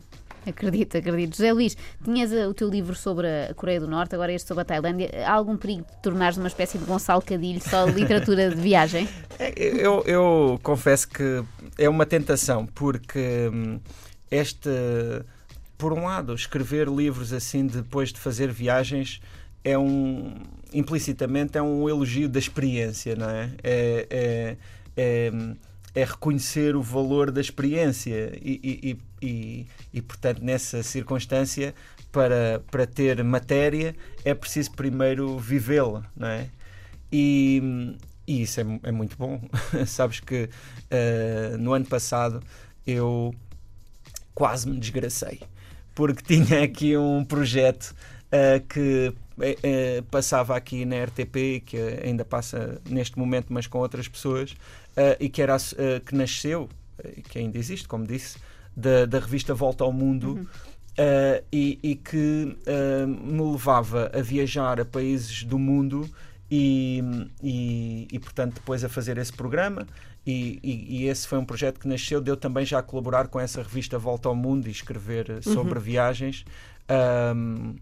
[0.48, 1.36] Acredito, acredito.
[1.36, 4.62] José Luís, tinhas uh, o teu livro sobre a Coreia do Norte, agora este sobre
[4.62, 5.10] a Tailândia.
[5.26, 9.08] Há algum perigo de tornares uma espécie de Gonçalo Cadilho, só literatura de viagem?
[9.40, 11.44] É, Eu, eu confesso que
[11.78, 13.80] é uma tentação, porque hum,
[14.30, 14.70] este,
[15.78, 19.20] por um lado, escrever livros assim depois de fazer viagens
[19.64, 20.36] é um
[20.74, 23.52] implicitamente é um elogio da experiência, não é?
[23.64, 24.58] É, é,
[24.98, 25.32] é,
[25.94, 31.74] é reconhecer o valor da experiência e, e, e, e, portanto, nessa circunstância,
[32.14, 36.48] para, para ter matéria, é preciso primeiro vivê-la, não é?
[37.12, 39.42] E, e isso é, é muito bom.
[39.86, 40.48] Sabes que
[40.92, 42.42] eh, no ano passado
[42.86, 43.34] eu
[44.34, 45.42] quase me desgracei
[45.96, 47.96] porque tinha aqui um projeto
[48.32, 54.08] eh, que eh, passava aqui na RTP, que ainda passa neste momento, mas com outras
[54.08, 54.56] pessoas,
[55.20, 55.58] e que, era,
[56.06, 56.70] que nasceu,
[57.30, 58.38] que ainda existe, como disse,
[58.76, 60.48] da, da revista Volta ao Mundo.
[60.98, 66.08] eh, e, e que eh, me levava a viajar a países do mundo
[66.50, 67.04] e,
[67.42, 69.88] e, e, portanto depois a fazer esse programa.
[70.26, 73.98] E, esse foi um projeto que nasceu de eu também já colaborar com essa revista
[74.00, 76.46] Volta ao Mundo e escrever eh, sobre viagens
[76.88, 77.76] ahm,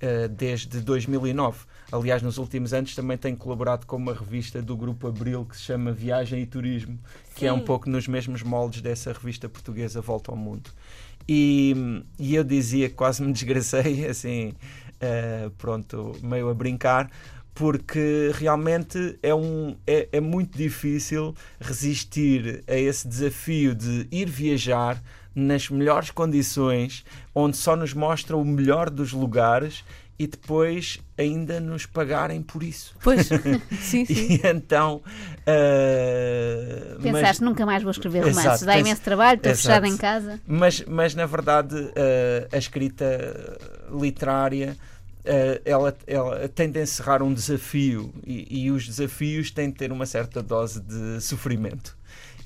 [0.00, 5.08] eh, desde 2009 aliás nos últimos anos também tenho colaborado com uma revista do Grupo
[5.08, 6.98] Abril que se chama Viagem e Turismo
[7.34, 7.64] que é um Sim.
[7.64, 10.70] pouco nos mesmos moldes dessa revista portuguesa Volta ao Mundo
[11.28, 14.52] e, e eu dizia que quase me desgracei assim
[15.00, 17.10] eh, pronto, meio a brincar
[17.58, 25.02] porque realmente é, um, é, é muito difícil resistir a esse desafio de ir viajar
[25.34, 29.84] nas melhores condições, onde só nos mostra o melhor dos lugares
[30.18, 32.94] e depois ainda nos pagarem por isso.
[33.02, 33.28] Pois,
[33.80, 34.06] sim, sim.
[34.08, 35.00] E então.
[37.00, 38.44] mas- Pensaste, nunca mais vou escrever romances.
[38.44, 39.66] Exato, Dá imenso trabalho, estou Exato.
[39.68, 40.40] fechada em casa.
[40.46, 43.58] Mas, mas na verdade, eh, a escrita
[43.90, 44.76] literária
[45.24, 49.92] eh, ela, ela tem de encerrar um desafio e, e os desafios têm de ter
[49.92, 51.97] uma certa dose de sofrimento.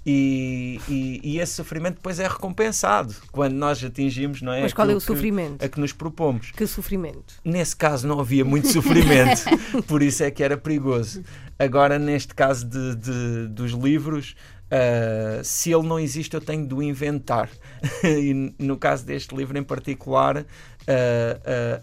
[0.05, 4.63] E, e- e esse sofrimento depois é recompensado quando nós atingimos, não é?
[4.63, 5.65] Mas qual é o aquilo que- sofrimento?
[5.65, 6.51] A que nos propomos.
[6.51, 7.35] Que sofrimento.
[7.45, 9.43] Nesse caso não havia muito sofrimento,
[9.87, 11.23] por isso é que era perigoso.
[11.59, 14.35] Agora, neste caso de, de- dos livros,
[14.71, 17.49] ah, se ele não existe, eu tenho de o inventar.
[18.03, 20.45] e no caso deste livro em particular, ah,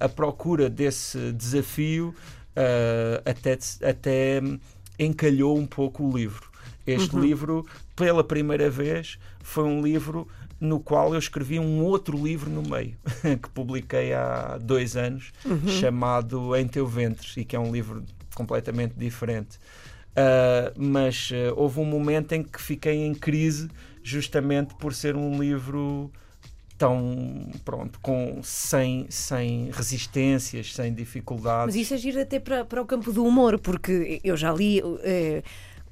[0.02, 2.14] ah, a procura desse desafio
[3.26, 4.42] até, até
[4.98, 6.50] encalhou um pouco o livro.
[6.86, 7.66] Este livro,
[8.00, 10.26] pela primeira vez, foi um livro
[10.58, 15.34] no qual eu escrevi um outro livro no meio, que publiquei há dois anos,
[15.68, 19.60] chamado Em Teu Ventre, e que é um livro completamente diferente.
[20.16, 23.70] Ah, mas ah, houve um momento em que fiquei em crise,
[24.02, 26.10] justamente por ser um livro
[26.78, 31.76] tão pronto, com sem, sem resistências, sem dificuldades.
[31.76, 34.82] Mas isso é giro até para, para o campo do humor, porque eu já li
[35.04, 35.44] eh,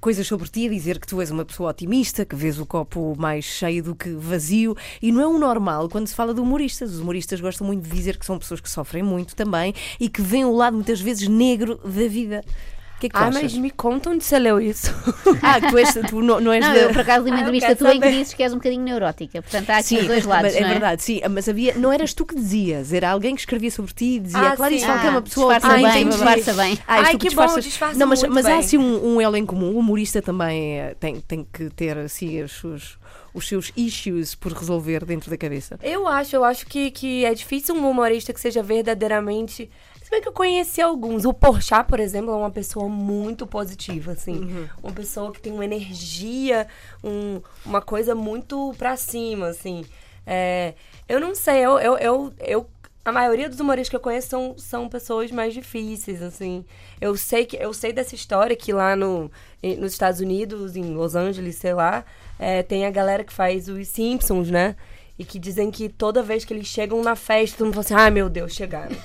[0.07, 3.13] coisas sobre ti a dizer que tu és uma pessoa otimista, que vês o copo
[3.19, 6.93] mais cheio do que vazio, e não é um normal quando se fala de humoristas.
[6.93, 10.21] Os humoristas gostam muito de dizer que são pessoas que sofrem muito também e que
[10.21, 12.41] veem o lado muitas vezes negro da vida.
[12.99, 13.43] Que é que tu Ah, achas?
[13.43, 14.87] mas me conta onde você leu isso.
[15.43, 17.41] Ah, tu, és, tu não, não és Não, da- eu por acaso li uma Ah,
[17.41, 19.41] entrevista tua em que dizes que és um bocadinho neurótica.
[19.41, 20.43] Portanto, há aqui Sim, os dois lados.
[20.53, 20.71] mas é não é?
[20.71, 24.05] verdade, sim, mas havia, não eras tu que dizias, era alguém que escrevia sobre ti
[24.15, 24.87] e dizia, Ah, Clarice sim.
[24.87, 26.79] Falcão é uma Ah, pessoa disfarça Ah, bem, disfarça bem.
[26.87, 27.63] Ah, Ai, que bom, disfarças.
[27.63, 28.59] disfarça Não, mas, muito mas há bem.
[28.59, 29.75] assim um, um elo em comum.
[29.75, 32.97] O humorista também eh, tem, tem que ter assim os seus,
[33.33, 35.77] os seus issues por resolver dentro da cabeça.
[35.83, 39.69] Eu acho, eu acho que, que é difícil um humorista que seja verdadeiramente.
[40.07, 41.25] Se bem que eu conheci alguns.
[41.25, 44.65] O Porchat, por exemplo, é uma pessoa muito positiva, assim.
[44.81, 46.65] Uma pessoa que tem uma energia,
[47.03, 49.83] um- uma coisa muito pra cima, assim.
[50.25, 50.75] É,
[51.09, 52.69] eu não sei, eu, eu, eu, eu-
[53.03, 56.63] a maioria dos humoristas que eu conheço são, são pessoas mais difíceis, assim.
[57.01, 59.29] Eu sei que eu sei dessa história que lá no,
[59.61, 62.05] nos Estados Unidos, em Los Angeles, sei lá,
[62.39, 64.77] é, tem a galera que faz os Simpsons, né?
[65.17, 67.93] E que dizem que toda vez que eles chegam na festa, todo mundo fala assim,
[67.95, 68.95] ai meu Deus, chegaram.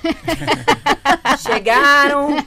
[1.41, 2.37] chegaram.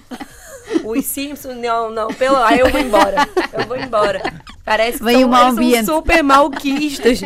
[0.85, 2.37] Os Simpsons, não, não, pelo.
[2.37, 3.29] Aí eu vou embora.
[3.52, 4.22] Eu vou embora.
[4.64, 7.20] Parece que Vem são, eles são super malquistas.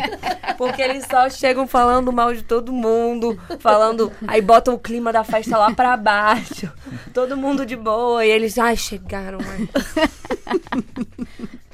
[0.57, 4.11] Porque eles só chegam falando mal de todo mundo, falando.
[4.27, 6.71] Aí botam o clima da festa lá pra baixo.
[7.13, 8.23] Todo mundo de boa.
[8.23, 9.39] E eles, ai, chegaram.
[9.41, 9.67] ai.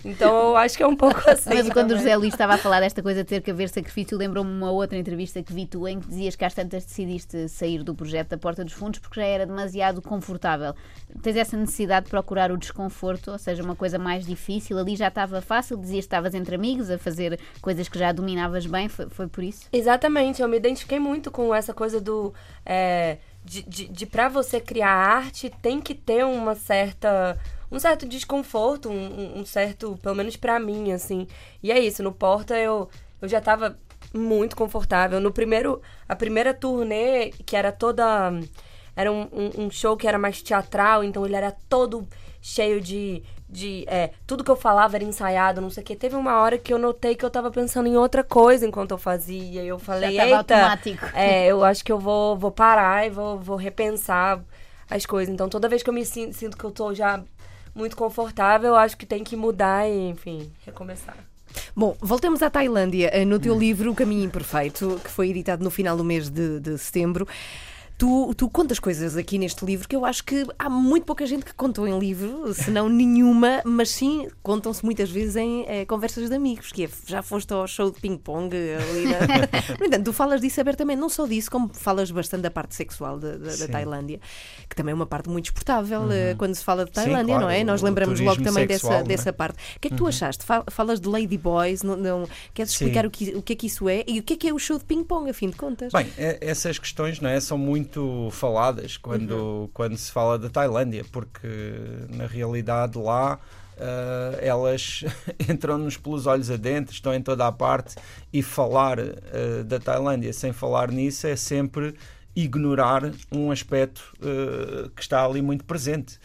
[0.04, 1.50] Então eu acho que é um pouco assim.
[1.50, 1.98] Mas quando o.
[1.98, 4.98] José Luís estava a falar desta coisa de ter que haver sacrifício, lembrou-me uma outra
[4.98, 8.38] entrevista que vi tu em que dizias que às tantas decidiste sair do projeto da
[8.38, 10.74] Porta dos Fundos porque já era demasiado confortável.
[11.22, 14.78] Tens essa necessidade de procurar o desconforto, ou seja, uma coisa mais difícil.
[14.78, 18.66] Ali já estava fácil, dizias que estavas entre amigos a fazer coisas que já dominavas
[18.66, 19.68] bem, foi, foi por isso?
[19.72, 22.34] Exatamente, eu me identifiquei muito com essa coisa do.
[22.66, 27.40] é, de, de, de para você criar arte, tem que ter uma certa.
[27.72, 29.98] Um certo desconforto, um, um- certo.
[30.02, 31.28] Pelo menos pra mim, assim.
[31.62, 32.90] E é isso, no Porta eu,
[33.22, 33.78] eu já tava
[34.14, 35.20] muito confortável.
[35.20, 35.82] No primeiro.
[36.08, 38.32] A primeira turnê, que era toda.
[38.96, 42.08] Era um, um- um show que era mais teatral, então ele era todo
[42.42, 43.22] cheio de.
[43.50, 45.96] de é, tudo que eu falava era ensaiado, não sei o quê.
[45.96, 48.98] Teve uma hora que eu notei que eu tava pensando em outra coisa enquanto eu
[48.98, 49.62] fazia.
[49.62, 53.10] E eu falei, tava eita, automático." é, eu acho que eu vou, vou parar e
[53.10, 54.42] vou, vou repensar
[54.90, 55.32] as coisas.
[55.34, 57.22] Então, toda vez que eu me sinto, sinto que eu tô já
[57.78, 61.16] muito confortável, acho que tem que mudar e, enfim, recomeçar.
[61.76, 63.10] Bom, voltemos à Tailândia.
[63.14, 66.60] Eh, No teu livro O Caminho Imperfeito, que foi editado no final do mês de,
[66.60, 67.28] de setembro,
[67.98, 71.44] tu, tu contas coisas aqui neste livro que eu acho que há muito pouca gente
[71.44, 76.30] que contou em livro, se não nenhuma, mas sim contam-se muitas vezes em eh, conversas
[76.30, 79.18] de amigos, que é, já foste ao show de ping-pong ali na...
[79.80, 83.18] No entanto, tu falas disso abertamente, não só disso, como falas bastante da parte sexual
[83.18, 83.68] da, da- da Sim.
[83.68, 84.20] Tailândia,
[84.70, 87.42] que também é uma parte muito exportável eh, quando se fala de Sim, Tailândia, claro,
[87.46, 87.64] não é?
[87.64, 89.08] Nós lembramos logo também sexual, dessa, é?
[89.08, 89.58] dessa parte.
[89.76, 90.46] O que é que tu achaste?
[90.46, 92.86] Fal- Falas de Lady Boys, não, não- queres Sim.
[92.86, 94.54] explicar o que, o que é que isso é e o que é que é
[94.54, 95.92] o show de ping-pong, a fim de contas?
[95.92, 97.87] Bem, é- essas questões não é, são muito
[98.32, 101.48] faladas quando, quando se fala da Tailândia, porque
[102.10, 103.40] na realidade lá
[103.80, 105.04] ah, elas
[105.50, 107.96] entram-nos pelos olhos adentro, estão em toda a parte
[108.34, 111.96] e falar ah, da Tailândia sem falar nisso é sempre
[112.36, 116.20] ignorar um aspecto ah, que está ali muito presente.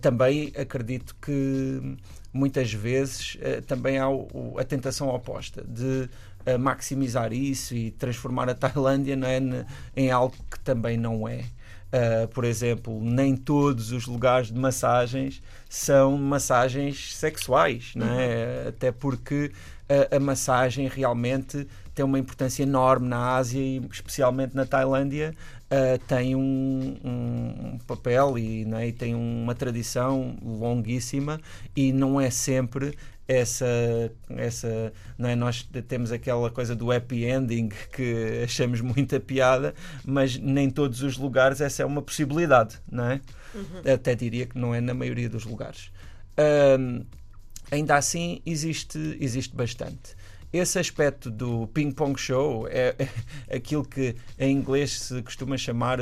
[0.00, 1.98] Também acredito que
[2.32, 6.08] muitas vezes também há o- a tentação oposta de
[6.46, 11.44] ah, maximizar isso e transformar a Tailândia é, em algo que também não é.
[11.90, 18.68] Uh, por exemplo, nem todos os lugares de massagens são massagens sexuais, é?
[18.68, 19.50] até porque
[19.88, 25.34] a, a massagem realmente tem uma importância enorme na Ásia e especialmente na Tailândia.
[25.68, 28.86] uh, tem um, um papel e, não é?
[28.86, 31.40] e tem uma tradição longuíssima
[31.74, 32.96] e não é sempre
[33.30, 33.66] essa,
[34.30, 35.36] essa não é?
[35.36, 39.72] nós temos aquela coisa do happy ending que achamos muita piada,
[40.04, 43.20] mas nem todos os lugares essa é uma possibilidade, não é?
[43.92, 45.92] Até diria que não é na maioria dos lugares.
[46.36, 47.04] Ahm,
[47.70, 50.16] ainda assim existe, existe bastante.
[50.52, 52.96] Esse aspecto do ping-pong show é,
[53.48, 56.00] é aquilo que em inglês se costuma chamar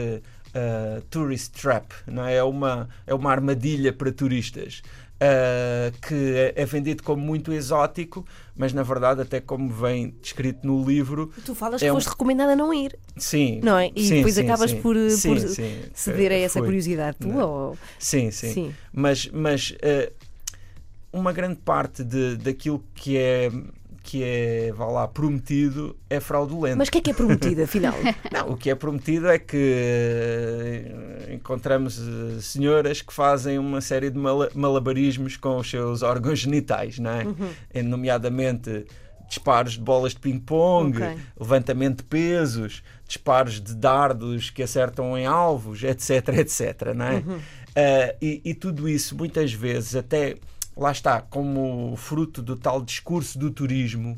[0.55, 2.37] eh, tourist trap, não é?
[2.37, 4.83] É uma, é uma armadilha para turistas.
[5.20, 8.24] Eh, que é, é vendido como muito exótico,
[8.57, 12.09] mas na verdade, até como vem descrito no livro, Tu falas É que um- foste
[12.11, 13.61] recomendada a não ir, sim.
[13.62, 13.90] não é?
[13.96, 14.81] E sim, depois sim, acabas sim.
[14.83, 15.83] por, por Sim, sim.
[15.94, 16.68] ceder a Eh, essa fui.
[16.68, 17.33] curiosidade tua.
[17.33, 17.50] Não.
[17.50, 18.74] ou- Sim, sim.
[18.92, 20.12] Mas, mas eh,
[21.12, 23.50] uma grande parte de, daquilo que é,
[24.11, 26.79] que é, vá lá, prometido é fraudulento.
[26.79, 27.92] Mas o que é que é prometido, afinal?
[28.33, 29.55] Não, o que é prometido é que
[30.23, 36.38] eh, encontramos eh, senhoras que fazem uma série de mala- malabarismos com os seus órgãos
[36.38, 37.25] genitais, não é?
[37.25, 37.51] Uhum.
[37.75, 38.87] Eh, Nomeadamente
[39.29, 41.16] disparos de bolas de ping-pong, Ok.
[41.38, 47.14] levantamento de pesos, disparos de dardos que acertam em alvos, etc, etc, não é?
[47.16, 47.38] Uhum.
[47.77, 50.37] Eh, e, e tudo isso, muitas vezes, até
[50.79, 54.17] lá está, como fruto do tal discurso do turismo,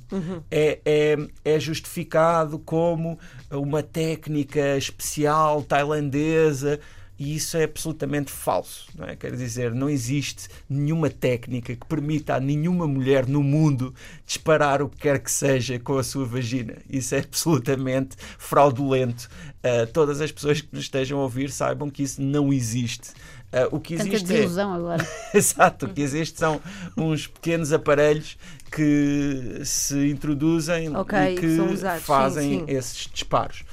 [0.51, 3.19] é, é, é justificado como
[3.51, 6.79] uma técnica especial tailandesa.
[7.19, 9.15] E isso é absolutamente falso, não é?
[9.15, 13.95] Quer dizer, não existe nenhuma técnica que permita a nenhuma mulher no mundo
[14.25, 16.79] disparar o que quer que seja com a sua vagina.
[16.89, 19.29] Isso é absolutamente fraudulento.
[19.63, 23.11] Ah, todas as pessoas que nos estejam a ouvir saibam que isso não existe.
[23.53, 24.35] Ah, o que Tanta existe é.
[24.37, 25.07] desilusão agora.
[25.35, 26.61] Exato, o que existe são
[26.97, 28.39] uns pequenos aparelhos
[28.71, 32.65] que se introduzem Ok, e que são usados, sim, fazem sim.
[32.69, 33.65] esses disparos.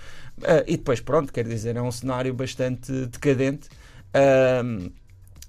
[0.43, 3.69] Ah, e depois, pronto, quer dizer, é um cenário bastante decadente,
[4.13, 4.89] ahm,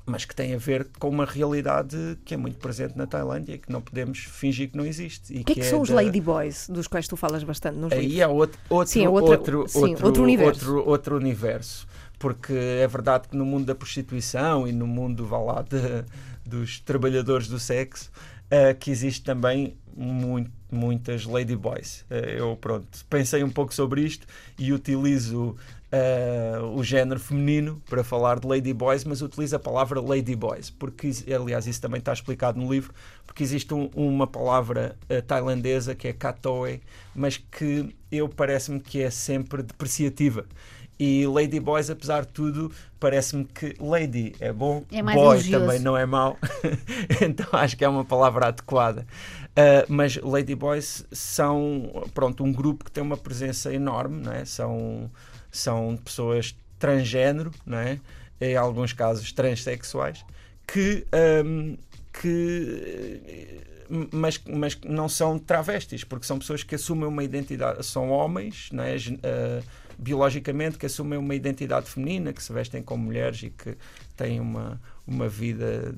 [0.04, 3.58] mas que tem a ver com uma realidade que é muito presente na Tailândia e
[3.58, 5.32] que não podemos fingir que não existe.
[5.38, 8.10] O que é que são os da- ladyboys, dos quais tu falas bastante nos livros?
[8.14, 10.66] Aí é outro, outro, Sim, é outra- outro, sim, outro, outro universo.
[10.76, 11.86] outro- outro universo.
[12.18, 16.04] Porque é verdade que no mundo da prostituição e no mundo, vá lá, de-
[16.44, 18.10] dos trabalhadores do sexo,
[18.50, 22.04] eh, que existe também muito- muitas ladyboys.
[22.10, 24.26] Eh, eu, pronto, pensei um pouco sobre isto
[24.58, 25.56] e utilizo
[25.90, 31.66] eh, o género feminino para falar de ladyboys, mas utilizo a palavra ladyboys, porque, aliás,
[31.66, 32.92] isso também está explicado no livro,
[33.26, 36.82] porque existe um- uma palavra tailandesa que é katoe,
[37.14, 40.44] mas que eu parece-me que é sempre depreciativa.
[40.98, 46.04] E ladyboys, apesar de tudo, parece-me que lady é bom, É boy também não é
[46.04, 46.36] mau.
[47.22, 49.06] então acho que é uma palavra adequada.
[49.50, 54.44] Uh, mas ladyboys são pronto, um grupo que tem uma presença enorme, não é?
[54.44, 55.10] são,
[55.50, 57.98] são pessoas transgênero, não é?
[58.40, 60.24] em alguns casos transexuais,
[60.66, 61.06] que,
[61.44, 61.76] um,
[62.12, 68.10] que eh, mas, mas não são travestis, porque são pessoas que assumem uma identidade, são
[68.10, 68.96] homens, não é?
[68.96, 69.64] Uh,
[69.98, 73.76] biologicamente, que assumem uma identidade feminina, que se vestem como mulheres e que
[74.16, 75.94] têm uma, uma vida,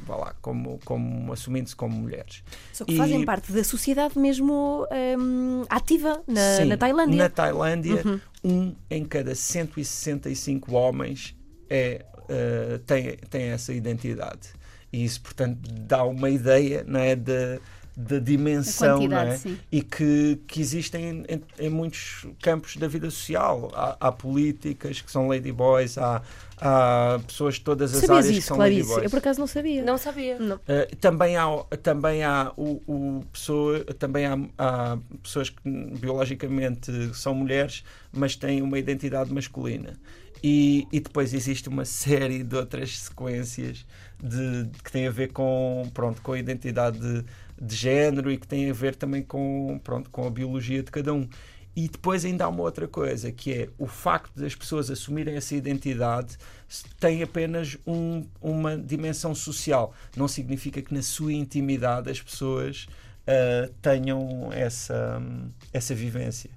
[0.00, 2.42] vá lá, como, como assumindo-se como mulheres.
[2.72, 4.86] Só que E- fazem parte da sociedade mesmo
[5.18, 7.16] hum, ativa na, Sim, na Tailândia.
[7.16, 8.20] Na Tailândia, Uhum.
[8.44, 11.34] um em cada 165 homens
[11.70, 14.50] é, eh, tem, tem essa identidade.
[14.92, 17.58] E isso, portanto, dá uma ideia não é, da,
[18.00, 19.40] da dimensão é?
[19.72, 23.72] e que, que existem em, em muitos campos da vida social.
[23.74, 26.22] Há, há políticas que são ladyboys, há,
[26.58, 28.82] há pessoas de todas as Sabias áreas que isso, são Clarice?
[28.82, 29.04] ladyboys.
[29.04, 29.82] Eu por acaso não sabia.
[29.82, 30.38] Não sabia.
[30.38, 30.56] Não.
[30.56, 31.46] Uh, também há,
[31.82, 37.82] também há, o, o pessoa, também há, há pessoas que biologicamente são mulheres,
[38.12, 39.94] mas têm uma identidade masculina.
[40.40, 43.84] E, e depois existe uma série de outras sequências
[44.22, 47.24] de, que têm a ver com, pronto, com a identidade
[47.60, 51.12] de, género e que têm a ver também com, pronto, com a biologia de cada
[51.12, 51.28] um.
[51.76, 55.54] E depois ainda há uma outra coisa, que é o facto das pessoas assumirem essa
[55.54, 56.36] identidade
[56.98, 59.94] tem apenas um- uma dimensão social.
[60.16, 62.88] Não significa que na sua intimidade as pessoas
[63.30, 65.22] ah, tenham essa,
[65.72, 66.50] essa vivência.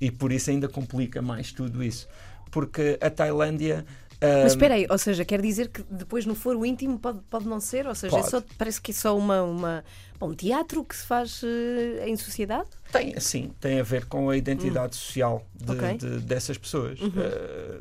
[0.00, 2.06] E por isso ainda complica mais tudo isso.
[2.50, 3.84] Porque a Tailândia.
[4.20, 7.60] Mas espera aí, ou seja, quer dizer que depois no foro íntimo pode, pode não
[7.60, 7.86] ser?
[7.86, 9.84] Ou seja, é só- parece que é só uma, uma,
[10.20, 12.68] um teatro que se faz eh, em sociedade?
[12.90, 15.98] Tem, sim, tem a ver com a identidade social de- Ok.
[15.98, 16.98] de- dessas pessoas.
[17.00, 17.80] Eh,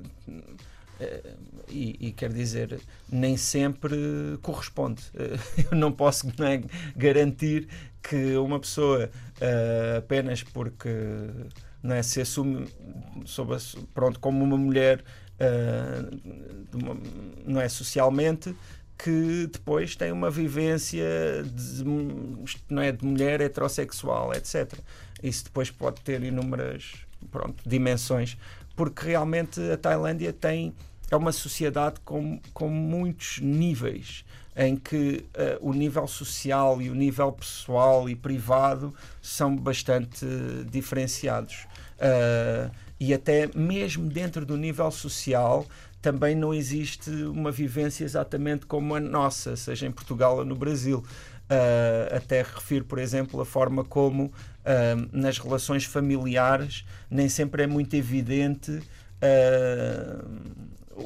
[0.99, 1.33] eh,
[1.69, 2.79] e, e quer dizer,
[3.11, 3.95] nem sempre
[4.41, 5.01] corresponde.
[5.15, 5.37] Eh,
[5.71, 6.61] Eu não posso não é,
[6.95, 7.67] garantir
[8.01, 9.09] que uma pessoa
[9.97, 10.89] apenas porque
[11.83, 12.67] não é, se assume
[13.25, 15.03] a pronto, como uma mulher
[16.73, 16.97] uma-
[17.45, 18.55] não é socialmente
[18.97, 21.05] que depois tem uma vivência
[21.43, 21.83] de,
[22.69, 24.73] não é, de mulher heterossexual, etc.
[25.21, 26.93] Isso depois pode ter inúmeras
[27.31, 28.37] pronto, dimensões,
[28.75, 30.73] porque realmente a Tailândia tem
[31.09, 34.25] é uma sociedade com, com muitos níveis
[34.55, 40.65] em que eh, o nível social e o nível pessoal e privado são bastante eh,
[40.69, 41.65] diferenciados.
[41.99, 42.69] Eh,
[42.99, 45.65] e até mesmo dentro do nível social
[46.01, 51.03] também não existe uma vivência exatamente como a nossa, seja em Portugal ou no Brasil.
[51.49, 54.31] Uh, até refiro, por exemplo, a forma como uh,
[55.13, 60.27] nas relações familiares nem sempre é muito evidente uh,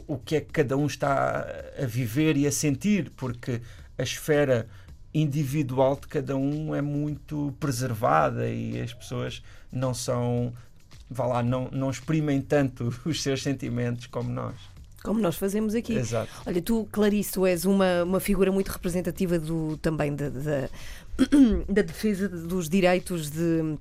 [0.07, 1.45] o que é que cada um está
[1.77, 3.61] a viver e a sentir, porque
[3.97, 4.67] a esfera
[5.13, 10.53] individual de cada um é muito preservada e as pessoas não são,
[11.11, 14.55] vá lá, não, não exprimem tanto os seus sentimentos como nós.
[15.03, 15.93] Como nós fazemos aqui.
[15.93, 16.31] Exato.
[16.45, 20.69] Olha, tu, Clarice, tu és uma, uma figura muito representativa do, também da, da,
[21.67, 23.77] da defesa dos direitos de,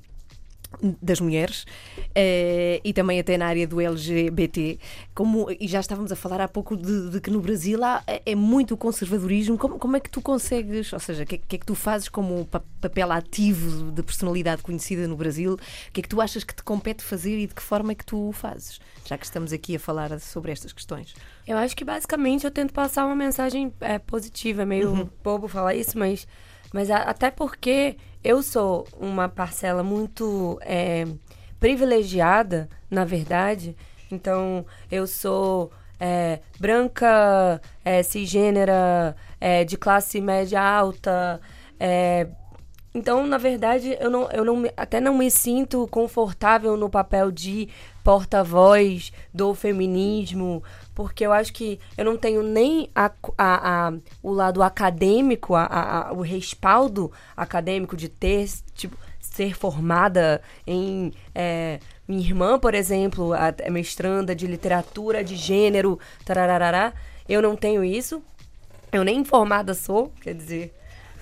[1.03, 1.67] das mulheres
[2.15, 4.79] eh, e também até na área do LGBT.
[5.15, 8.35] Como, e já estávamos a falar há pouco de, de que no Brasil há, é
[8.35, 9.59] muito o conservadorismo.
[9.59, 11.75] Como, como é que tu consegues, ou seja, o que, é- que é que tu
[11.75, 15.55] fazes como pa- papel ativo de personalidade conhecida no Brasil?
[15.55, 17.95] O que é que tu achas que te compete fazer e de que forma é
[17.95, 18.79] que tu o fazes?
[19.05, 21.15] Já que estamos aqui a falar sobre estas questões.
[21.47, 24.63] Eu acho que basicamente eu tento passar uma mensagem é, positiva.
[24.63, 26.27] É meio bobo falar isso, mas,
[26.73, 31.07] mas a- até porque eu sou uma parcela muito é,
[31.59, 33.77] privilegiada, na verdade.
[34.11, 41.41] Então, eu sou é, branca, é, cisgênera, é, de classe média alta.
[41.79, 42.27] é,
[42.93, 47.69] então, na verdade, eu, não, eu não, até não me sinto confortável no papel de
[48.03, 50.61] porta-voz do feminismo,
[51.03, 53.07] porque eu acho que eu não tenho nem a,
[53.39, 53.93] a- a-
[54.23, 61.11] o lado acadêmico, a- a- o respaldo acadêmico de ter, tipo, ser formada em.
[61.35, 66.93] é, minha irmã, por exemplo, é mestranda de literatura de gênero, tararará.
[67.29, 68.23] Eu não tenho isso.
[68.93, 70.75] Eu nem informada sou, quer dizer.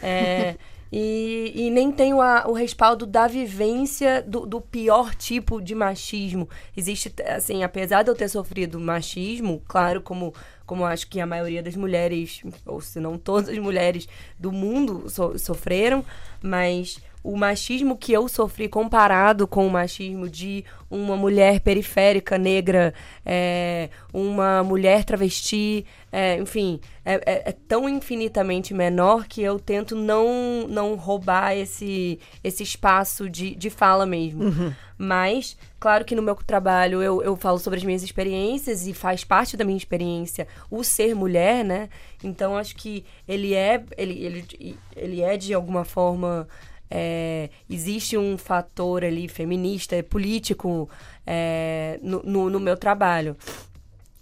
[0.02, 0.56] é,
[0.93, 6.49] e, e nem tenho a- o respaldo da vivência do, do pior tipo de machismo.
[6.76, 10.32] Existe, assim, apesar de eu ter sofrido machismo, claro, como,
[10.66, 14.09] como acho que a maioria das mulheres, ou se não todas as mulheres
[14.39, 16.05] do mundo so- sofreram,
[16.43, 22.94] mas o machismo que eu sofri comparado com o machismo de uma mulher periférica negra,
[23.26, 29.94] é, uma mulher travesti, é, enfim, é, é- é tão infinitamente menor que eu tento
[29.94, 34.74] não, não roubar esse, esse espaço de, de fala mesmo.
[34.96, 39.22] Mas, claro que no meu trabalho eu, eu falo sobre as minhas experiências e faz
[39.24, 41.88] parte da minha experiência o ser mulher, né?
[42.24, 46.48] Então acho que ele é, ele, ele, ele é de alguma forma.
[46.91, 50.89] É, existe um fator ali feminista, político
[51.26, 53.36] é, no, no, no meu trabalho.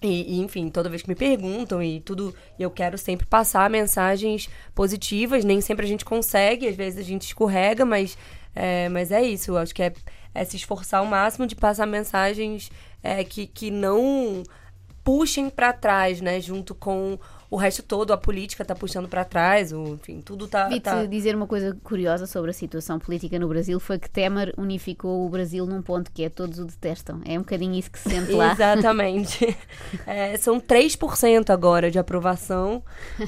[0.03, 4.49] E, e, enfim, toda vez que me perguntam e tudo, eu quero sempre passar mensagens
[4.75, 5.45] positivas.
[5.45, 8.17] Nem sempre a gente consegue, às vezes a gente escorrega, mas
[8.57, 9.53] é, mas é isso.
[9.53, 9.93] Eu acho que é,
[10.35, 12.71] é se esforçar ao máximo de passar mensagens
[13.03, 14.43] é, que, que não
[15.05, 16.41] puxem pra trás, né?
[16.41, 17.19] Junto com
[17.51, 20.68] o resto todo, a política tá puxando pra trás, o, enfim, tudo tá.
[20.68, 21.05] Vi-te tá...
[21.05, 25.28] dizer uma coisa curiosa sobre a situação política no Brasil foi que Temer unificou o
[25.28, 27.20] Brasil num ponto que é todos o detestam.
[27.24, 28.53] É um bocadinho isso que se sente lá.
[28.53, 29.57] Exatamente.
[30.07, 32.82] É, são 3% agora de aprovação.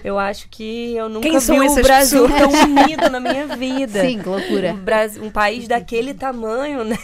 [0.04, 2.52] Eu acho que eu nunca Quem vi o Brasil pessoas?
[2.52, 4.00] tão unido na minha vida.
[4.02, 4.72] Sim, que loucura.
[4.72, 6.96] Um, Brasil- um país daquele tamanho, né?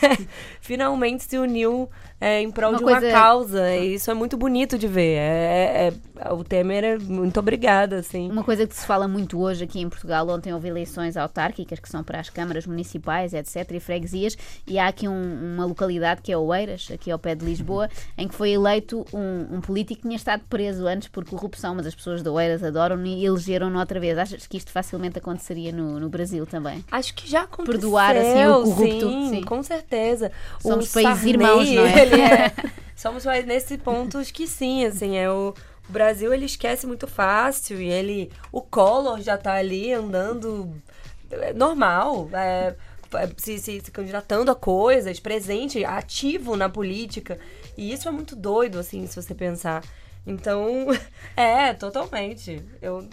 [0.61, 1.89] Finalmente se uniu
[2.21, 3.75] é, em prol Uma de uma coisa- causa.
[3.77, 5.17] E isso é muito bonito de ver.
[5.19, 5.93] É, é-
[6.33, 8.31] o Temer é muito obrigada, assim.
[8.31, 11.89] Uma coisa que se fala muito hoje aqui em Portugal, ontem houve eleições autárquicas que
[11.89, 16.33] são para as câmaras municipais, etc, e freguesias, e há aqui um- uma localidade que
[16.33, 20.07] é Oeiras, aqui ao pé de Lisboa, em que foi eleito um, um político que
[20.09, 23.99] tinha estado preso antes por corrupção, mas as pessoas de Oeiras adoram-no e elegeram-no outra
[24.01, 24.17] vez.
[24.19, 26.85] Achas que isto facilmente aconteceria no, no Brasil também?
[26.91, 27.81] Acho que já aconteceu.
[27.81, 29.43] Perdoar, assim, o corrupto, Sim, sim.
[29.43, 30.31] com certeza.
[30.61, 32.03] Somos o países Sarney, irmãos, não é?
[32.03, 32.53] ele é-
[32.97, 35.53] Somos países nesse ponto, acho que sim, assim, é o...
[35.89, 38.31] o Brasil, ele esquece muito fácil e ele...
[38.51, 40.75] O Collor já tá ali andando
[41.31, 42.75] é, normal, é,
[43.37, 47.39] se, se, se candidatando a coisas, presente, ativo na política.
[47.77, 49.83] E isso é muito doido, assim, se você pensar.
[50.27, 50.87] Então,
[51.37, 52.63] é, totalmente.
[52.81, 53.09] Eu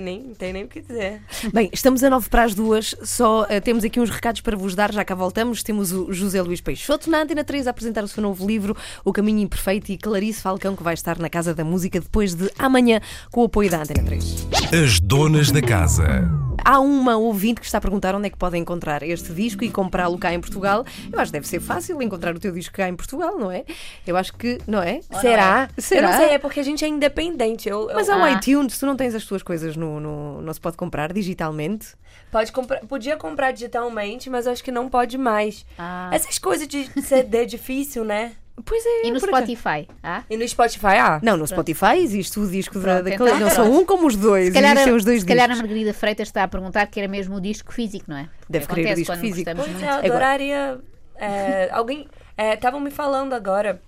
[0.00, 1.20] nem não tem nem o que dizer.
[1.52, 4.74] Bem, estamos a nove para as duas, só eh, temos aqui uns recados para vos
[4.74, 5.62] dar, já cá voltamos.
[5.62, 9.12] Temos o José Luís Peixoto na Antena 3 a apresentar o seu novo livro, O
[9.12, 13.00] Caminho Imperfeito, e Clarice Falcão, que vai estar na Casa da Música depois de amanhã,
[13.30, 14.46] com o apoio da Antena 3.
[14.84, 16.28] As donas da casa.
[16.64, 19.70] Há uma ouvinte que está a perguntar onde é que podem encontrar este disco e
[19.70, 20.84] comprá-lo cá em Portugal.
[21.10, 23.64] Eu acho que deve ser fácil encontrar o teu disco cá em Portugal, não é?
[24.06, 25.00] Eu acho que, não é?
[25.20, 25.70] Será?
[25.78, 26.08] Será?
[26.08, 27.68] Eu não sei, é porque a gente é independente.
[27.68, 28.32] Eu, eu- Mas há o Ah.
[28.32, 31.94] iTunes, tu não tens as tuas coisas no, no- não se pode comprar digitalmente?
[32.30, 35.64] Pode comprar, podia comprar digitalmente, mas eu acho que não pode mais.
[35.78, 36.10] Ah.
[36.12, 38.32] Essas coisas de CD difícil, né?
[38.64, 39.06] Pois é.
[39.06, 39.20] E no.
[39.20, 39.88] Spotify?
[40.02, 40.24] Ah?
[40.28, 41.20] E no Spotify, ah.
[41.22, 43.38] Não, no Spotify existe o disco da, Pronto, da então.
[43.38, 45.54] Não são um como os dois, Se calhar, existem os dois se calhar a.
[45.56, 48.24] Margarida Freitas está a perguntar que era mesmo o disco físico, não é?
[48.40, 49.50] Porque Deve querer o disco físico.
[49.54, 49.84] Pois muito.
[49.84, 50.80] é, adoraria.
[51.16, 52.08] é, alguém.
[52.36, 53.80] Estavam me falando agora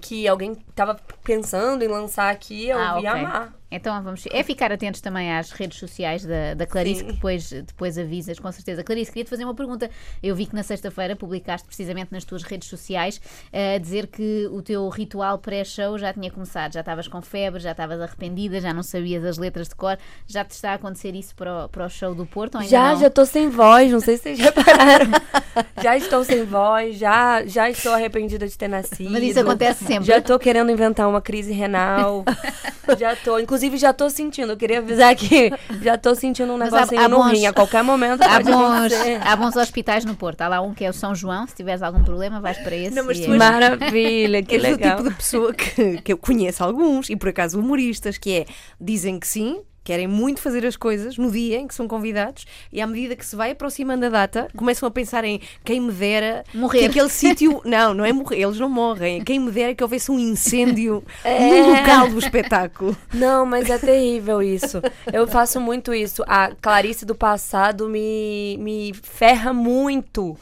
[0.00, 3.20] que alguém tava pensando em lançar aqui, eu Ah, ia ok.
[3.24, 3.52] amar.
[3.72, 4.24] Então vamos.
[4.30, 7.06] É ficar atentos também às redes sociais da, da Clarice, Sim.
[7.06, 8.84] que depois, depois avisas, com certeza.
[8.84, 9.90] Clarice, queria te fazer uma pergunta.
[10.22, 13.18] Eu vi que na sexta-feira publicaste precisamente nas tuas redes sociais
[13.50, 16.74] eh, a dizer que o teu ritual pré-show já tinha começado.
[16.74, 19.96] Já estavas com febre, já estavas arrependida, já não sabias as letras de cor.
[20.26, 22.62] Já te está a acontecer isso para o, para o show do Porto?
[22.64, 23.00] Já, não?
[23.00, 25.10] já tô sem voz, não sei se vocês repararam.
[25.82, 29.10] já estou sem voz, já, já estou arrependida de ter nascido.
[29.10, 30.04] Mas isso acontece sempre.
[30.04, 32.22] Já tô querendo inventar uma crise renal.
[32.98, 35.50] já tô, inclusive já tô sentindo, eu queria avisar que
[35.82, 38.44] já tô sentindo um há- negocinho há no bons- rim, a qualquer momento Há pode
[38.50, 38.92] bons,
[39.24, 40.40] há bons hospitais no Porto.
[40.42, 41.46] Há lá um que é o São João.
[41.46, 42.94] Se tiveres algum problema, vais para esse.
[42.94, 44.92] Não, mas tu é- és- Maravilha, que És legal.
[44.94, 48.46] o tipo de pessoa que, que eu conheço alguns, e por acaso humoristas, que é,
[48.80, 52.80] dizem que sim, querem muito fazer as coisas no dia em que são convidados, e
[52.80, 56.44] à medida que se vai aproximando a data, começam a pensar em quem me dera
[56.54, 56.78] Morrer.
[56.80, 57.60] que aquele sítio.
[57.64, 59.22] Não, não é morrer, eles não morrem.
[59.24, 61.60] Quem me dera que houvesse um incêndio É.
[61.62, 62.96] no local do espetáculo.
[63.12, 64.80] Não, mas é terrível isso.
[65.12, 66.22] Eu faço muito isso.
[66.26, 70.36] A Clarice do passado me, me ferra muito.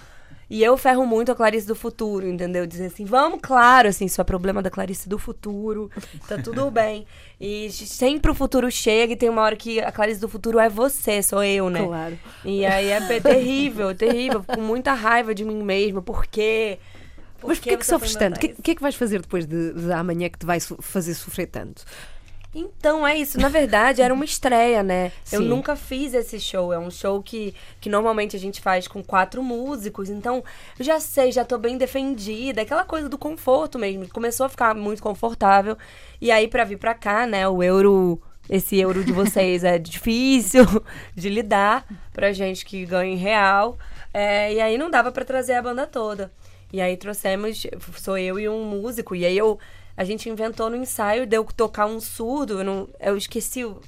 [0.51, 2.67] E eu ferro muito a Clarice do futuro, entendeu?
[2.67, 5.89] Dizer assim, vamos, claro, assim, isso é problema da Clarice do futuro,
[6.27, 7.07] tá tudo bem.
[7.41, 10.69] E sempre o futuro chega e tem uma hora que a Clarice do futuro é
[10.69, 11.87] você, sou eu, né?
[11.87, 12.19] Claro.
[12.45, 14.43] E aí é pe- terrível, terrível.
[14.45, 16.03] Com muita raiva de mim mesma.
[16.03, 16.79] Por quê?
[17.41, 18.37] Por Mas porquê que você sofres tanto?
[18.37, 20.77] O que, que é que vais fazer depois de, de amanhã que te vai so-
[20.83, 21.85] fazer sofrer tanto?
[22.55, 23.39] Então, é isso.
[23.39, 25.13] Na verdade, era uma estreia, né?
[25.31, 25.49] Eu Sim.
[25.49, 26.73] nunca fiz esse show.
[26.73, 30.11] É um show que, que normalmente a gente faz com quatro músicos.
[30.11, 30.43] Então,
[30.79, 32.63] eu já sei, já tô bem defendida.
[32.63, 34.09] Aquela coisa do conforto mesmo.
[34.09, 35.77] Começou a ficar muito confortável.
[36.21, 37.49] E aí, pra vir pra cá, né?
[37.49, 38.21] O euro...
[38.49, 40.65] Esse euro de vocês é difícil
[41.15, 43.79] de lidar pra gente que ganha em real.
[44.13, 46.33] É, e aí não dava pra trazer a banda toda.
[46.73, 49.15] E aí trouxemos, sou eu e um músico.
[49.15, 49.59] E aí eu,
[49.97, 52.61] a gente inventou no ensaio, deu tocar um surdo.
[52.61, 53.65] Eu, não, eu esqueci.
[53.65, 53.81] O,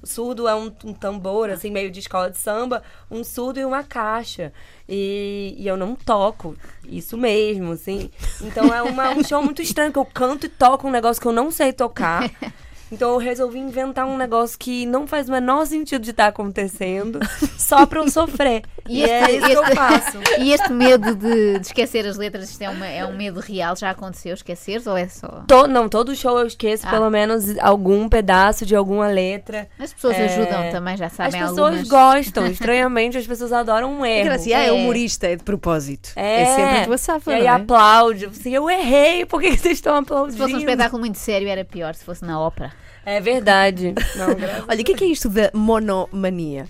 [0.00, 2.82] o surdo é um, um tambor, assim, meio de escola de samba.
[3.10, 4.52] Um surdo e uma caixa.
[4.88, 6.56] E, e eu não toco.
[6.84, 8.10] Isso mesmo, assim.
[8.40, 11.28] Então é uma, um show muito estranho, que eu canto e toco um negócio que
[11.28, 12.30] eu não sei tocar.
[12.90, 17.18] Então eu resolvi inventar um negócio que não faz o menor sentido de estar acontecendo,
[17.58, 18.62] só pra eu sofrer.
[18.88, 20.18] E, é isso que eu faço.
[20.40, 23.76] E este medo de, de esquecer as letras, isto é, uma- é um medo real?
[23.76, 25.42] Já aconteceu esqueceres ou é só.
[25.46, 26.90] To- não, todo show eu esqueço Ah.
[26.90, 29.68] pelo menos algum pedaço de alguma letra.
[29.78, 31.88] As pessoas É, ajudam também, já As sabem pessoas algumas.
[31.88, 34.24] gostam, estranhamente, as pessoas adoram um erro.
[34.26, 34.72] Gracia, ah, é É.
[34.72, 36.10] humorista, é de propósito.
[36.16, 37.48] É, É, sempre a tua safa, E aí é?
[37.48, 38.26] aplaude.
[38.26, 40.32] Assim, eu errei, por que que vocês estão aplaudindo?
[40.32, 42.72] Se fosse um espetáculo muito sério, era pior se fosse na ópera.
[43.10, 43.94] É verdade.
[44.16, 44.26] Não,
[44.68, 46.66] Olha, o que é, que é isto da monomania?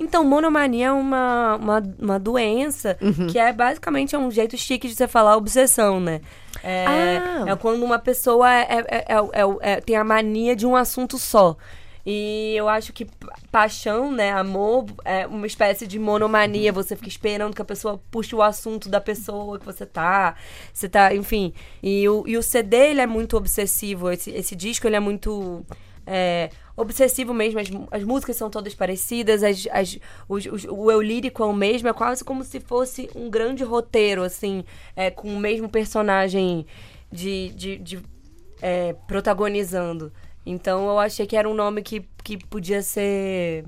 [0.00, 3.26] Então, monomania é uma, uma, uma doença Uhum.
[3.28, 6.20] que é basicamente é um jeito chique de você falar obsessão, né?
[6.64, 7.44] É, Ah.
[7.48, 9.04] é quando uma pessoa é, é- é-
[9.42, 11.56] é- é- tem a mania de um assunto só.
[12.04, 16.72] E eu acho que pa- paixão, né, amor, é uma espécie de monomania.
[16.72, 20.34] Você fica esperando que a pessoa puxe o assunto da pessoa que você tá.
[20.72, 21.52] Você tá, enfim.
[21.82, 24.10] E o, e o CD, ele é muito obsessivo.
[24.10, 25.64] Esse, esse disco, ele é muito
[26.04, 27.60] é, obsessivo mesmo.
[27.60, 29.42] As, as músicas são todas parecidas.
[29.44, 29.98] As, as,
[30.28, 31.88] os- os- o eu lírico é o mesmo.
[31.88, 34.64] É quase como se fosse um grande roteiro, assim,
[34.96, 36.66] é, com o mesmo personagem
[37.12, 38.00] de, de, de
[38.60, 40.12] é, protagonizando.
[40.44, 43.64] Então eu achei que era um nome que, que podia ser.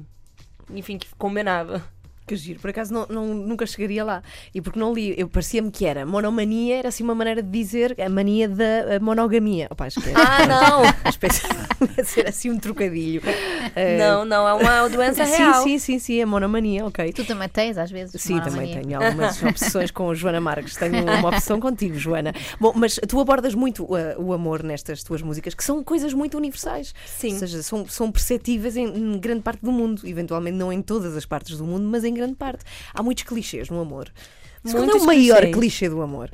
[0.71, 1.83] Enfim, que combinava.
[2.27, 4.23] Que giro, por acaso não, não- nunca chegaria lá.
[4.55, 7.95] E porque não li, eu parecia-me que era monomania, era assim uma maneira de dizer
[8.01, 9.69] a mania da monogamia.
[9.71, 10.83] Opa, acho que é Ah, não!
[11.11, 13.21] espécie de ser assim um trocadilho.
[13.77, 15.63] Eh, não, não, é uma doença sim, real.
[15.63, 17.13] sim, sim, sim, é monomania, ok.
[17.13, 18.21] Tu também tens, às vezes.
[18.23, 18.81] Sim, também monomania.
[18.83, 20.77] tenho algumas obsessões com Joana Marques.
[20.77, 22.33] Tenho uma obsessão contigo, Joana.
[22.59, 26.39] Bom, mas tu abordas muito uh, o amor nestas tuas músicas, que são coisas muito
[26.39, 26.95] universais.
[27.05, 27.35] Sim.
[27.35, 30.03] Ou seja, são, são perceptíveis em, em grande parte do mundo.
[30.07, 32.65] Eventualmente não em todas as partes do mundo, mas em grande parte.
[32.93, 34.13] Há muitos clichês no amor.
[34.63, 35.55] Mas Qual é o maior clichês.
[35.55, 36.31] clichê do amor?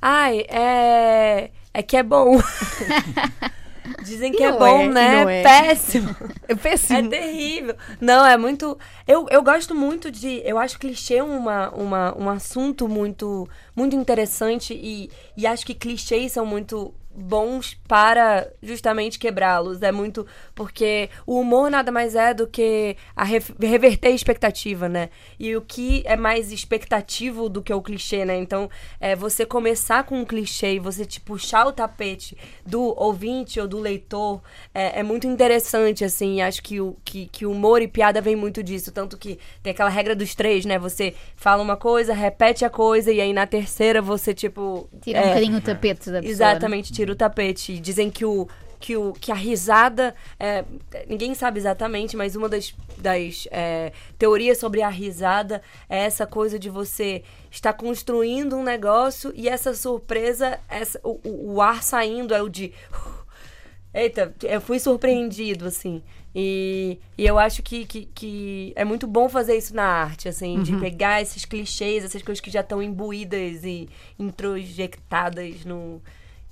[0.00, 1.50] Ai, é.
[1.72, 2.38] É que é bom.
[4.04, 5.40] Dizem que E é não bom, é, né?
[5.40, 5.42] é.
[5.42, 6.14] Péssimo.
[6.48, 6.98] É péssimo.
[6.98, 7.74] É terrível.
[8.00, 8.78] Não, é muito.
[9.06, 10.42] Eu, eu gosto muito de.
[10.44, 16.32] Eu acho clichê uma, uma, um assunto muito, muito interessante e, e acho que clichês
[16.32, 19.82] são muito bons para justamente quebrá-los.
[19.82, 20.26] É muito.
[20.54, 25.10] Porque o humor nada mais é do que a re- reverter a expectativa, né?
[25.38, 28.36] E o que é mais expectativo do que o clichê, né?
[28.36, 28.68] Então,
[29.00, 33.68] é você começar com um clichê e você te puxar o tapete do ouvinte ou
[33.68, 34.40] do leitor
[34.74, 36.40] é, é muito interessante, assim.
[36.40, 38.92] Acho que o que, que humor e piada vem muito disso.
[38.92, 40.78] Tanto que tem aquela regra dos três, né?
[40.78, 44.88] Você fala uma coisa, repete a coisa, e aí na terceira você, tipo.
[45.02, 46.48] Tira um é, bocadinho o tapete da pessoa.
[46.60, 46.76] né?
[47.02, 47.72] Tira o tapete.
[47.72, 48.48] E Dizem que o.
[48.78, 50.12] Que, o, que a risada.
[50.40, 50.64] é,
[51.08, 56.58] ninguém sabe exatamente, mas uma das, das é, teorias sobre a risada é essa coisa
[56.58, 61.20] de você estar construindo um negócio e essa surpresa, essa, o,
[61.52, 62.72] o, ar saindo é o de.
[63.94, 66.02] Eita, eu fui surpreendido, assim.
[66.34, 70.60] E, e eu acho que, que, que é muito bom fazer isso na arte, assim,
[70.62, 73.88] de pegar esses clichês, essas coisas que já estão imbuídas e
[74.18, 76.02] introjectadas no.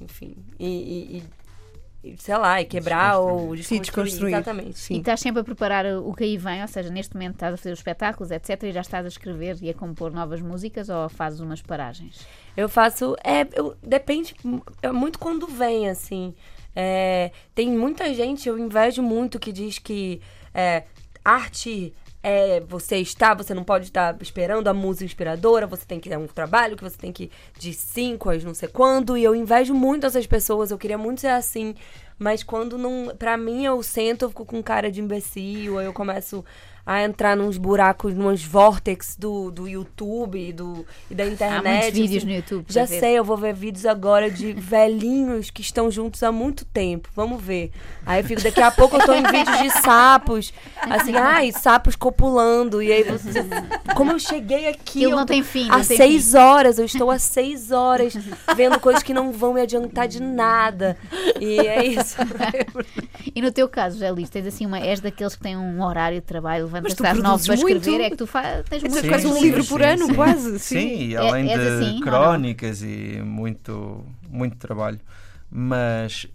[0.01, 0.37] Enfim.
[0.59, 1.41] E, e- e-
[2.03, 3.81] e, sei lá, e quebrar ou desconstruir.
[3.83, 4.35] desconstruir.
[4.35, 4.71] Exatamente.
[4.71, 4.99] E Sim.
[5.01, 7.73] estás sempre a preparar o que aí vem, ou seja, neste momento estás a fazer
[7.73, 8.63] os espetáculos, etc.
[8.63, 12.27] E já estás a escrever e a compor novas músicas ou fazes umas paragens?
[12.57, 13.15] Eu faço.
[13.23, 14.35] É, eu, depende.
[14.83, 16.35] É muito quando vem, assim.
[16.75, 20.23] É, tem muita gente, eu invejo muito, que diz que
[20.55, 20.85] é,
[21.23, 21.93] arte
[22.23, 26.19] é você está, você não pode estar esperando a música inspiradora, você tem que ter
[26.19, 29.17] um trabalho que você tem que de 5 às não sei quando.
[29.17, 31.75] E eu invejo muito essas pessoas, eu queria muito ser assim.
[32.19, 33.15] Mas quando não.
[33.19, 36.45] Pra mim, eu sento, eu fico com cara de imbecil, aí eu começo
[36.85, 41.67] a entrar nos buracos, nos vórtex do, do YouTube e, do, e da internet.
[41.67, 42.27] Há muitos vídeos assim.
[42.27, 42.67] no YouTube.
[42.69, 43.01] Já ver.
[43.01, 47.09] sei, eu vou ver vídeos agora de velhinhos que estão juntos há muito tempo.
[47.15, 47.71] Vamos ver.
[48.05, 50.53] Aí eu fico, daqui a pouco eu tô em vídeos de sapos.
[50.81, 52.83] Assim, ai, sapos copulando.
[52.83, 53.45] E aí você.
[53.95, 55.03] Como eu cheguei aqui?
[55.03, 58.15] Eu não tem fim, Há não tem seis horas, eu estou há seis horas
[58.57, 60.97] vendo coisas que não vão me adiantar de nada.
[61.39, 62.17] E é isso.
[63.35, 64.79] E no teu caso, Liz, tens assim uma.
[64.79, 67.77] És daqueles que têm um horário de trabalho, levantas tu às nove para produzes muito.
[67.79, 70.59] escrever, é que tu faz, tens quase um livro por ano, quase.
[70.61, 75.01] Sim, e É- além és de assim, crónicas e muito, muito trabalho.
[75.51, 76.27] Mas,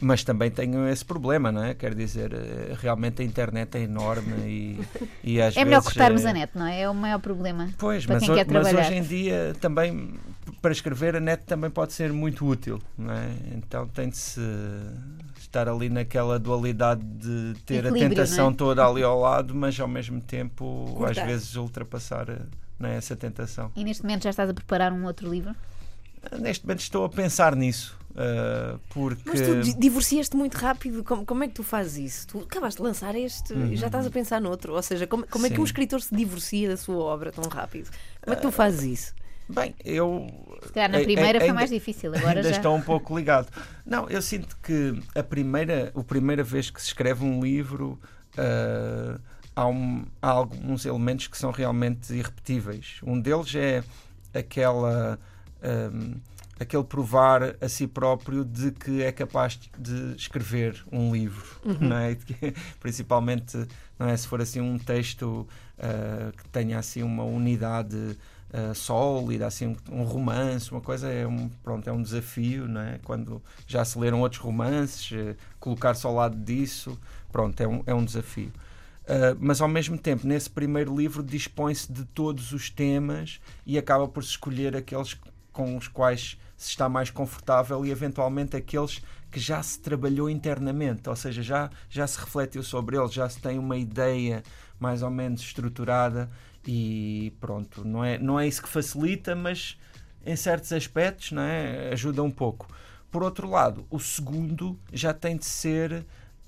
[0.00, 1.74] mas também tenho esse problema, não é?
[1.74, 4.80] Quer dizer, eh, realmente a internet é enorme e,
[5.22, 5.84] e às É melhor vezes.
[5.84, 6.80] cortarmos eh, a net, não é?
[6.82, 7.68] É o maior problema.
[7.78, 8.80] Pois, para mas, quem quer mas trabalhar.
[8.80, 10.18] hoje em dia também
[10.60, 13.30] para escrever a net também pode ser muito útil, não é?
[13.54, 14.40] Então tem de se
[15.50, 18.54] estar ali naquela dualidade de ter Equilíbrio, a tentação é?
[18.54, 21.22] toda ali ao lado, mas ao mesmo tempo Cortar.
[21.22, 22.38] às vezes ultrapassar eh,
[22.78, 23.70] não é, essa tentação.
[23.74, 25.54] E neste momento já estás a preparar um outro livro?
[26.38, 31.02] Neste momento estou a pensar nisso, eh, porque Mas tu di- divorciaste muito rápido.
[31.02, 32.28] Como, como é que tu fazes isso?
[32.28, 34.74] Tu acabaste de lançar este e já estás a pensar noutro.
[34.74, 35.64] Ou seja, como, como é que um Uhum.
[35.64, 37.90] Escritor se divorcia da sua obra tão rápido?
[38.22, 39.14] Como é que tu fazes isso?
[39.54, 40.26] Bem, eu.
[40.66, 42.56] Se calhar na ai- primeira foi mais difícil, agora ainda já.
[42.56, 43.48] estou um pouco ligado.
[43.84, 47.98] Não, eu sinto que a primeira, a primeira vez que se escreve um livro
[48.38, 49.18] ah,
[49.56, 52.98] há, um- há alguns elementos que são realmente irrepetíveis.
[53.02, 53.82] Um deles é
[54.34, 55.18] aquela.
[55.62, 56.14] ahm,
[56.58, 61.42] aquele provar a si próprio de que é capaz de escrever um livro,
[61.80, 62.14] não é?
[62.78, 63.66] Principalmente,
[63.98, 64.14] não é?
[64.14, 65.48] Se for assim um texto
[65.78, 68.14] ah, que tenha assim uma unidade
[68.52, 72.98] uh, sólida, assim um, romance, uma coisa é um pronto é um desafio, não é?
[73.04, 76.98] Quando já se leram outros romances, eh, colocar-se ao lado disso,
[77.30, 78.52] pronto é um, é um desafio.
[79.02, 84.06] Uh, mas ao mesmo tempo, nesse primeiro livro dispõe-se de todos os temas e acaba
[84.06, 85.16] por se escolher aqueles
[85.52, 91.08] com os quais se está mais confortável e eventualmente aqueles que já se trabalhou internamente,
[91.08, 94.42] ou seja, já, já se refletiu sobre eles, já se tem uma ideia
[94.78, 96.30] mais ou menos estruturada
[96.66, 99.78] e pronto, não é, não é isso que facilita, mas
[100.24, 102.68] em certos aspectos não é, ajuda um pouco.
[103.10, 106.04] Por outro lado, o segundo já tem de ser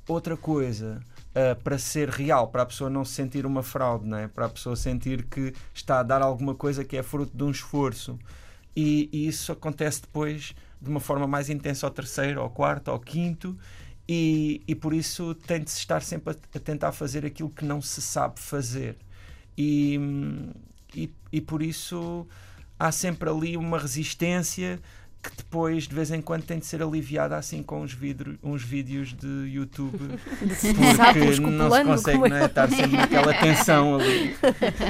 [0.07, 1.01] outra coisa,
[1.35, 4.29] ah, para ser real, para a pessoa não se sentir uma fraude, não é?
[4.29, 7.51] para a pessoa sentir que está a dar alguma coisa que é fruto de um
[7.51, 8.19] esforço.
[8.77, 12.99] E, e isso acontece depois de uma forma mais intensa ao terceiro, ao quarto, ao
[12.99, 13.57] quinto,
[14.09, 17.65] e, e por isso tem de se estar sempre a, a tentar fazer aquilo que
[17.65, 18.97] não se sabe fazer.
[19.57, 20.51] E, hum,
[20.95, 22.27] e, e por isso
[22.79, 24.81] há sempre ali uma resistência
[25.23, 28.63] que depois, de vez em quando, tem de ser aliviada assim com uns, vidro, uns
[28.63, 29.99] vídeos de YouTube
[30.39, 34.37] porque não se consegue é, estar sempre naquela tensão ali.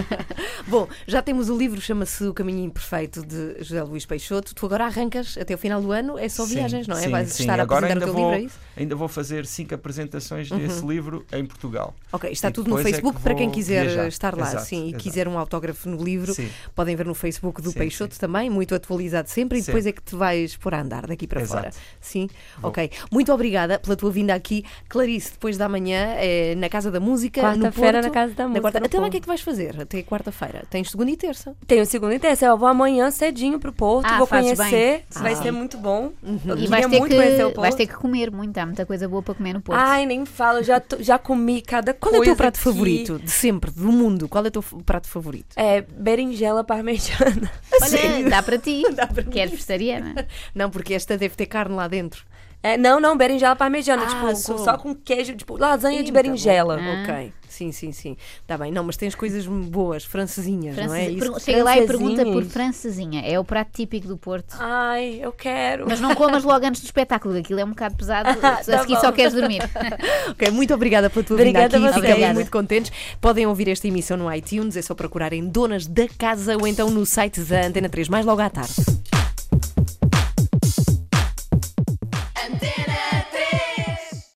[0.67, 4.55] Bom, já temos o livro, chama-se O Caminho Imperfeito, de José Luís Peixoto.
[4.55, 7.01] Tu agora arrancas até o final do ano, é só Sim, viagens, não é?
[7.03, 7.43] sim, Vais sim.
[7.43, 8.57] estar a Agora apresentar o teu vou, livro, é isso?
[8.57, 8.83] Uhum.
[8.83, 11.95] Ainda vou fazer cinco apresentações desse livro em Portugal.
[12.11, 14.09] Ok, está E tudo no é que Facebook para quem quiser viajar.
[14.09, 16.35] estar lá, Exato, sim, e quiser um autógrafo no livro,
[16.75, 20.15] podem ver no Facebook do Peixoto também, muito atualizado sempre, e depois é que te
[20.23, 21.63] vais pôr a andar daqui para Exato.
[21.63, 21.73] fora.
[22.01, 22.29] Sim,
[22.61, 22.71] Vou.
[22.71, 22.91] ok.
[23.11, 24.65] Muito obrigada pela tua vinda aqui.
[24.89, 28.79] Clarice, depois da manhã, é, na Casa da Música, Quarta-feira na Casa da Na Música.
[28.87, 29.81] Até lá o que é que vais fazer?
[29.81, 30.63] Até quarta-feira.
[30.71, 31.57] Tens segunda e terça.
[31.67, 32.47] Tenho segunda e terça.
[32.47, 34.71] Eu vou amanhã cedinho pro Porto, Ah, vou conhecer.
[34.71, 35.03] bem.
[35.23, 35.37] Vai Ah.
[35.43, 36.13] ser muito bom.
[36.47, 37.61] Eu E vais ter, muito o que, Porto.
[37.61, 39.79] vais ter que comer muito, há muita coisa boa para comer no Porto.
[39.79, 42.19] Ai, nem falo, já, tô- já comi cada Qual coisa.
[42.19, 42.65] é o teu prato aqui.
[42.65, 44.29] favorito de sempre, do mundo?
[44.29, 45.55] Qual é o teu prato favorito?
[45.57, 47.51] É berinjela parmegiana.
[47.83, 48.83] Olha, dá para ti.
[48.95, 50.12] Dá para que és vegetariana.
[50.55, 52.25] Não, porque esta deve ter carne lá dentro.
[52.65, 54.21] É, não, não, berinjela parmegiana, Ah, tipo,
[54.53, 56.77] com- só com queijo, tipo, lasanha de muito berinjela.
[56.77, 57.03] bom.
[57.03, 58.17] Ok, sim, sim, sim.
[58.41, 58.71] Está bem.
[58.71, 61.11] Não, mas tens coisas boas, francesinhas, não é?
[61.11, 61.41] Isso.
[61.41, 63.21] Chega lá e pergunta por francesinha.
[63.27, 64.55] É o prato típico do Porto.
[64.61, 65.87] Ai, eu quero.
[65.89, 68.29] Mas não comas logo antes do espetáculo, aquilo é um bocado pesado.
[68.29, 69.01] a Tá seguir bom.
[69.01, 69.61] só queres dormir.
[70.31, 71.95] Ok, muito obrigada pela tua Obrigada vinda a aqui.
[71.97, 72.35] Ficamos Obrigada.
[72.35, 72.93] muito contentes.
[73.21, 77.05] Podem ouvir esta emissão no iTunes, é só procurarem Donas da Casa ou então no
[77.05, 78.73] site da Antena 3, mais logo à tarde.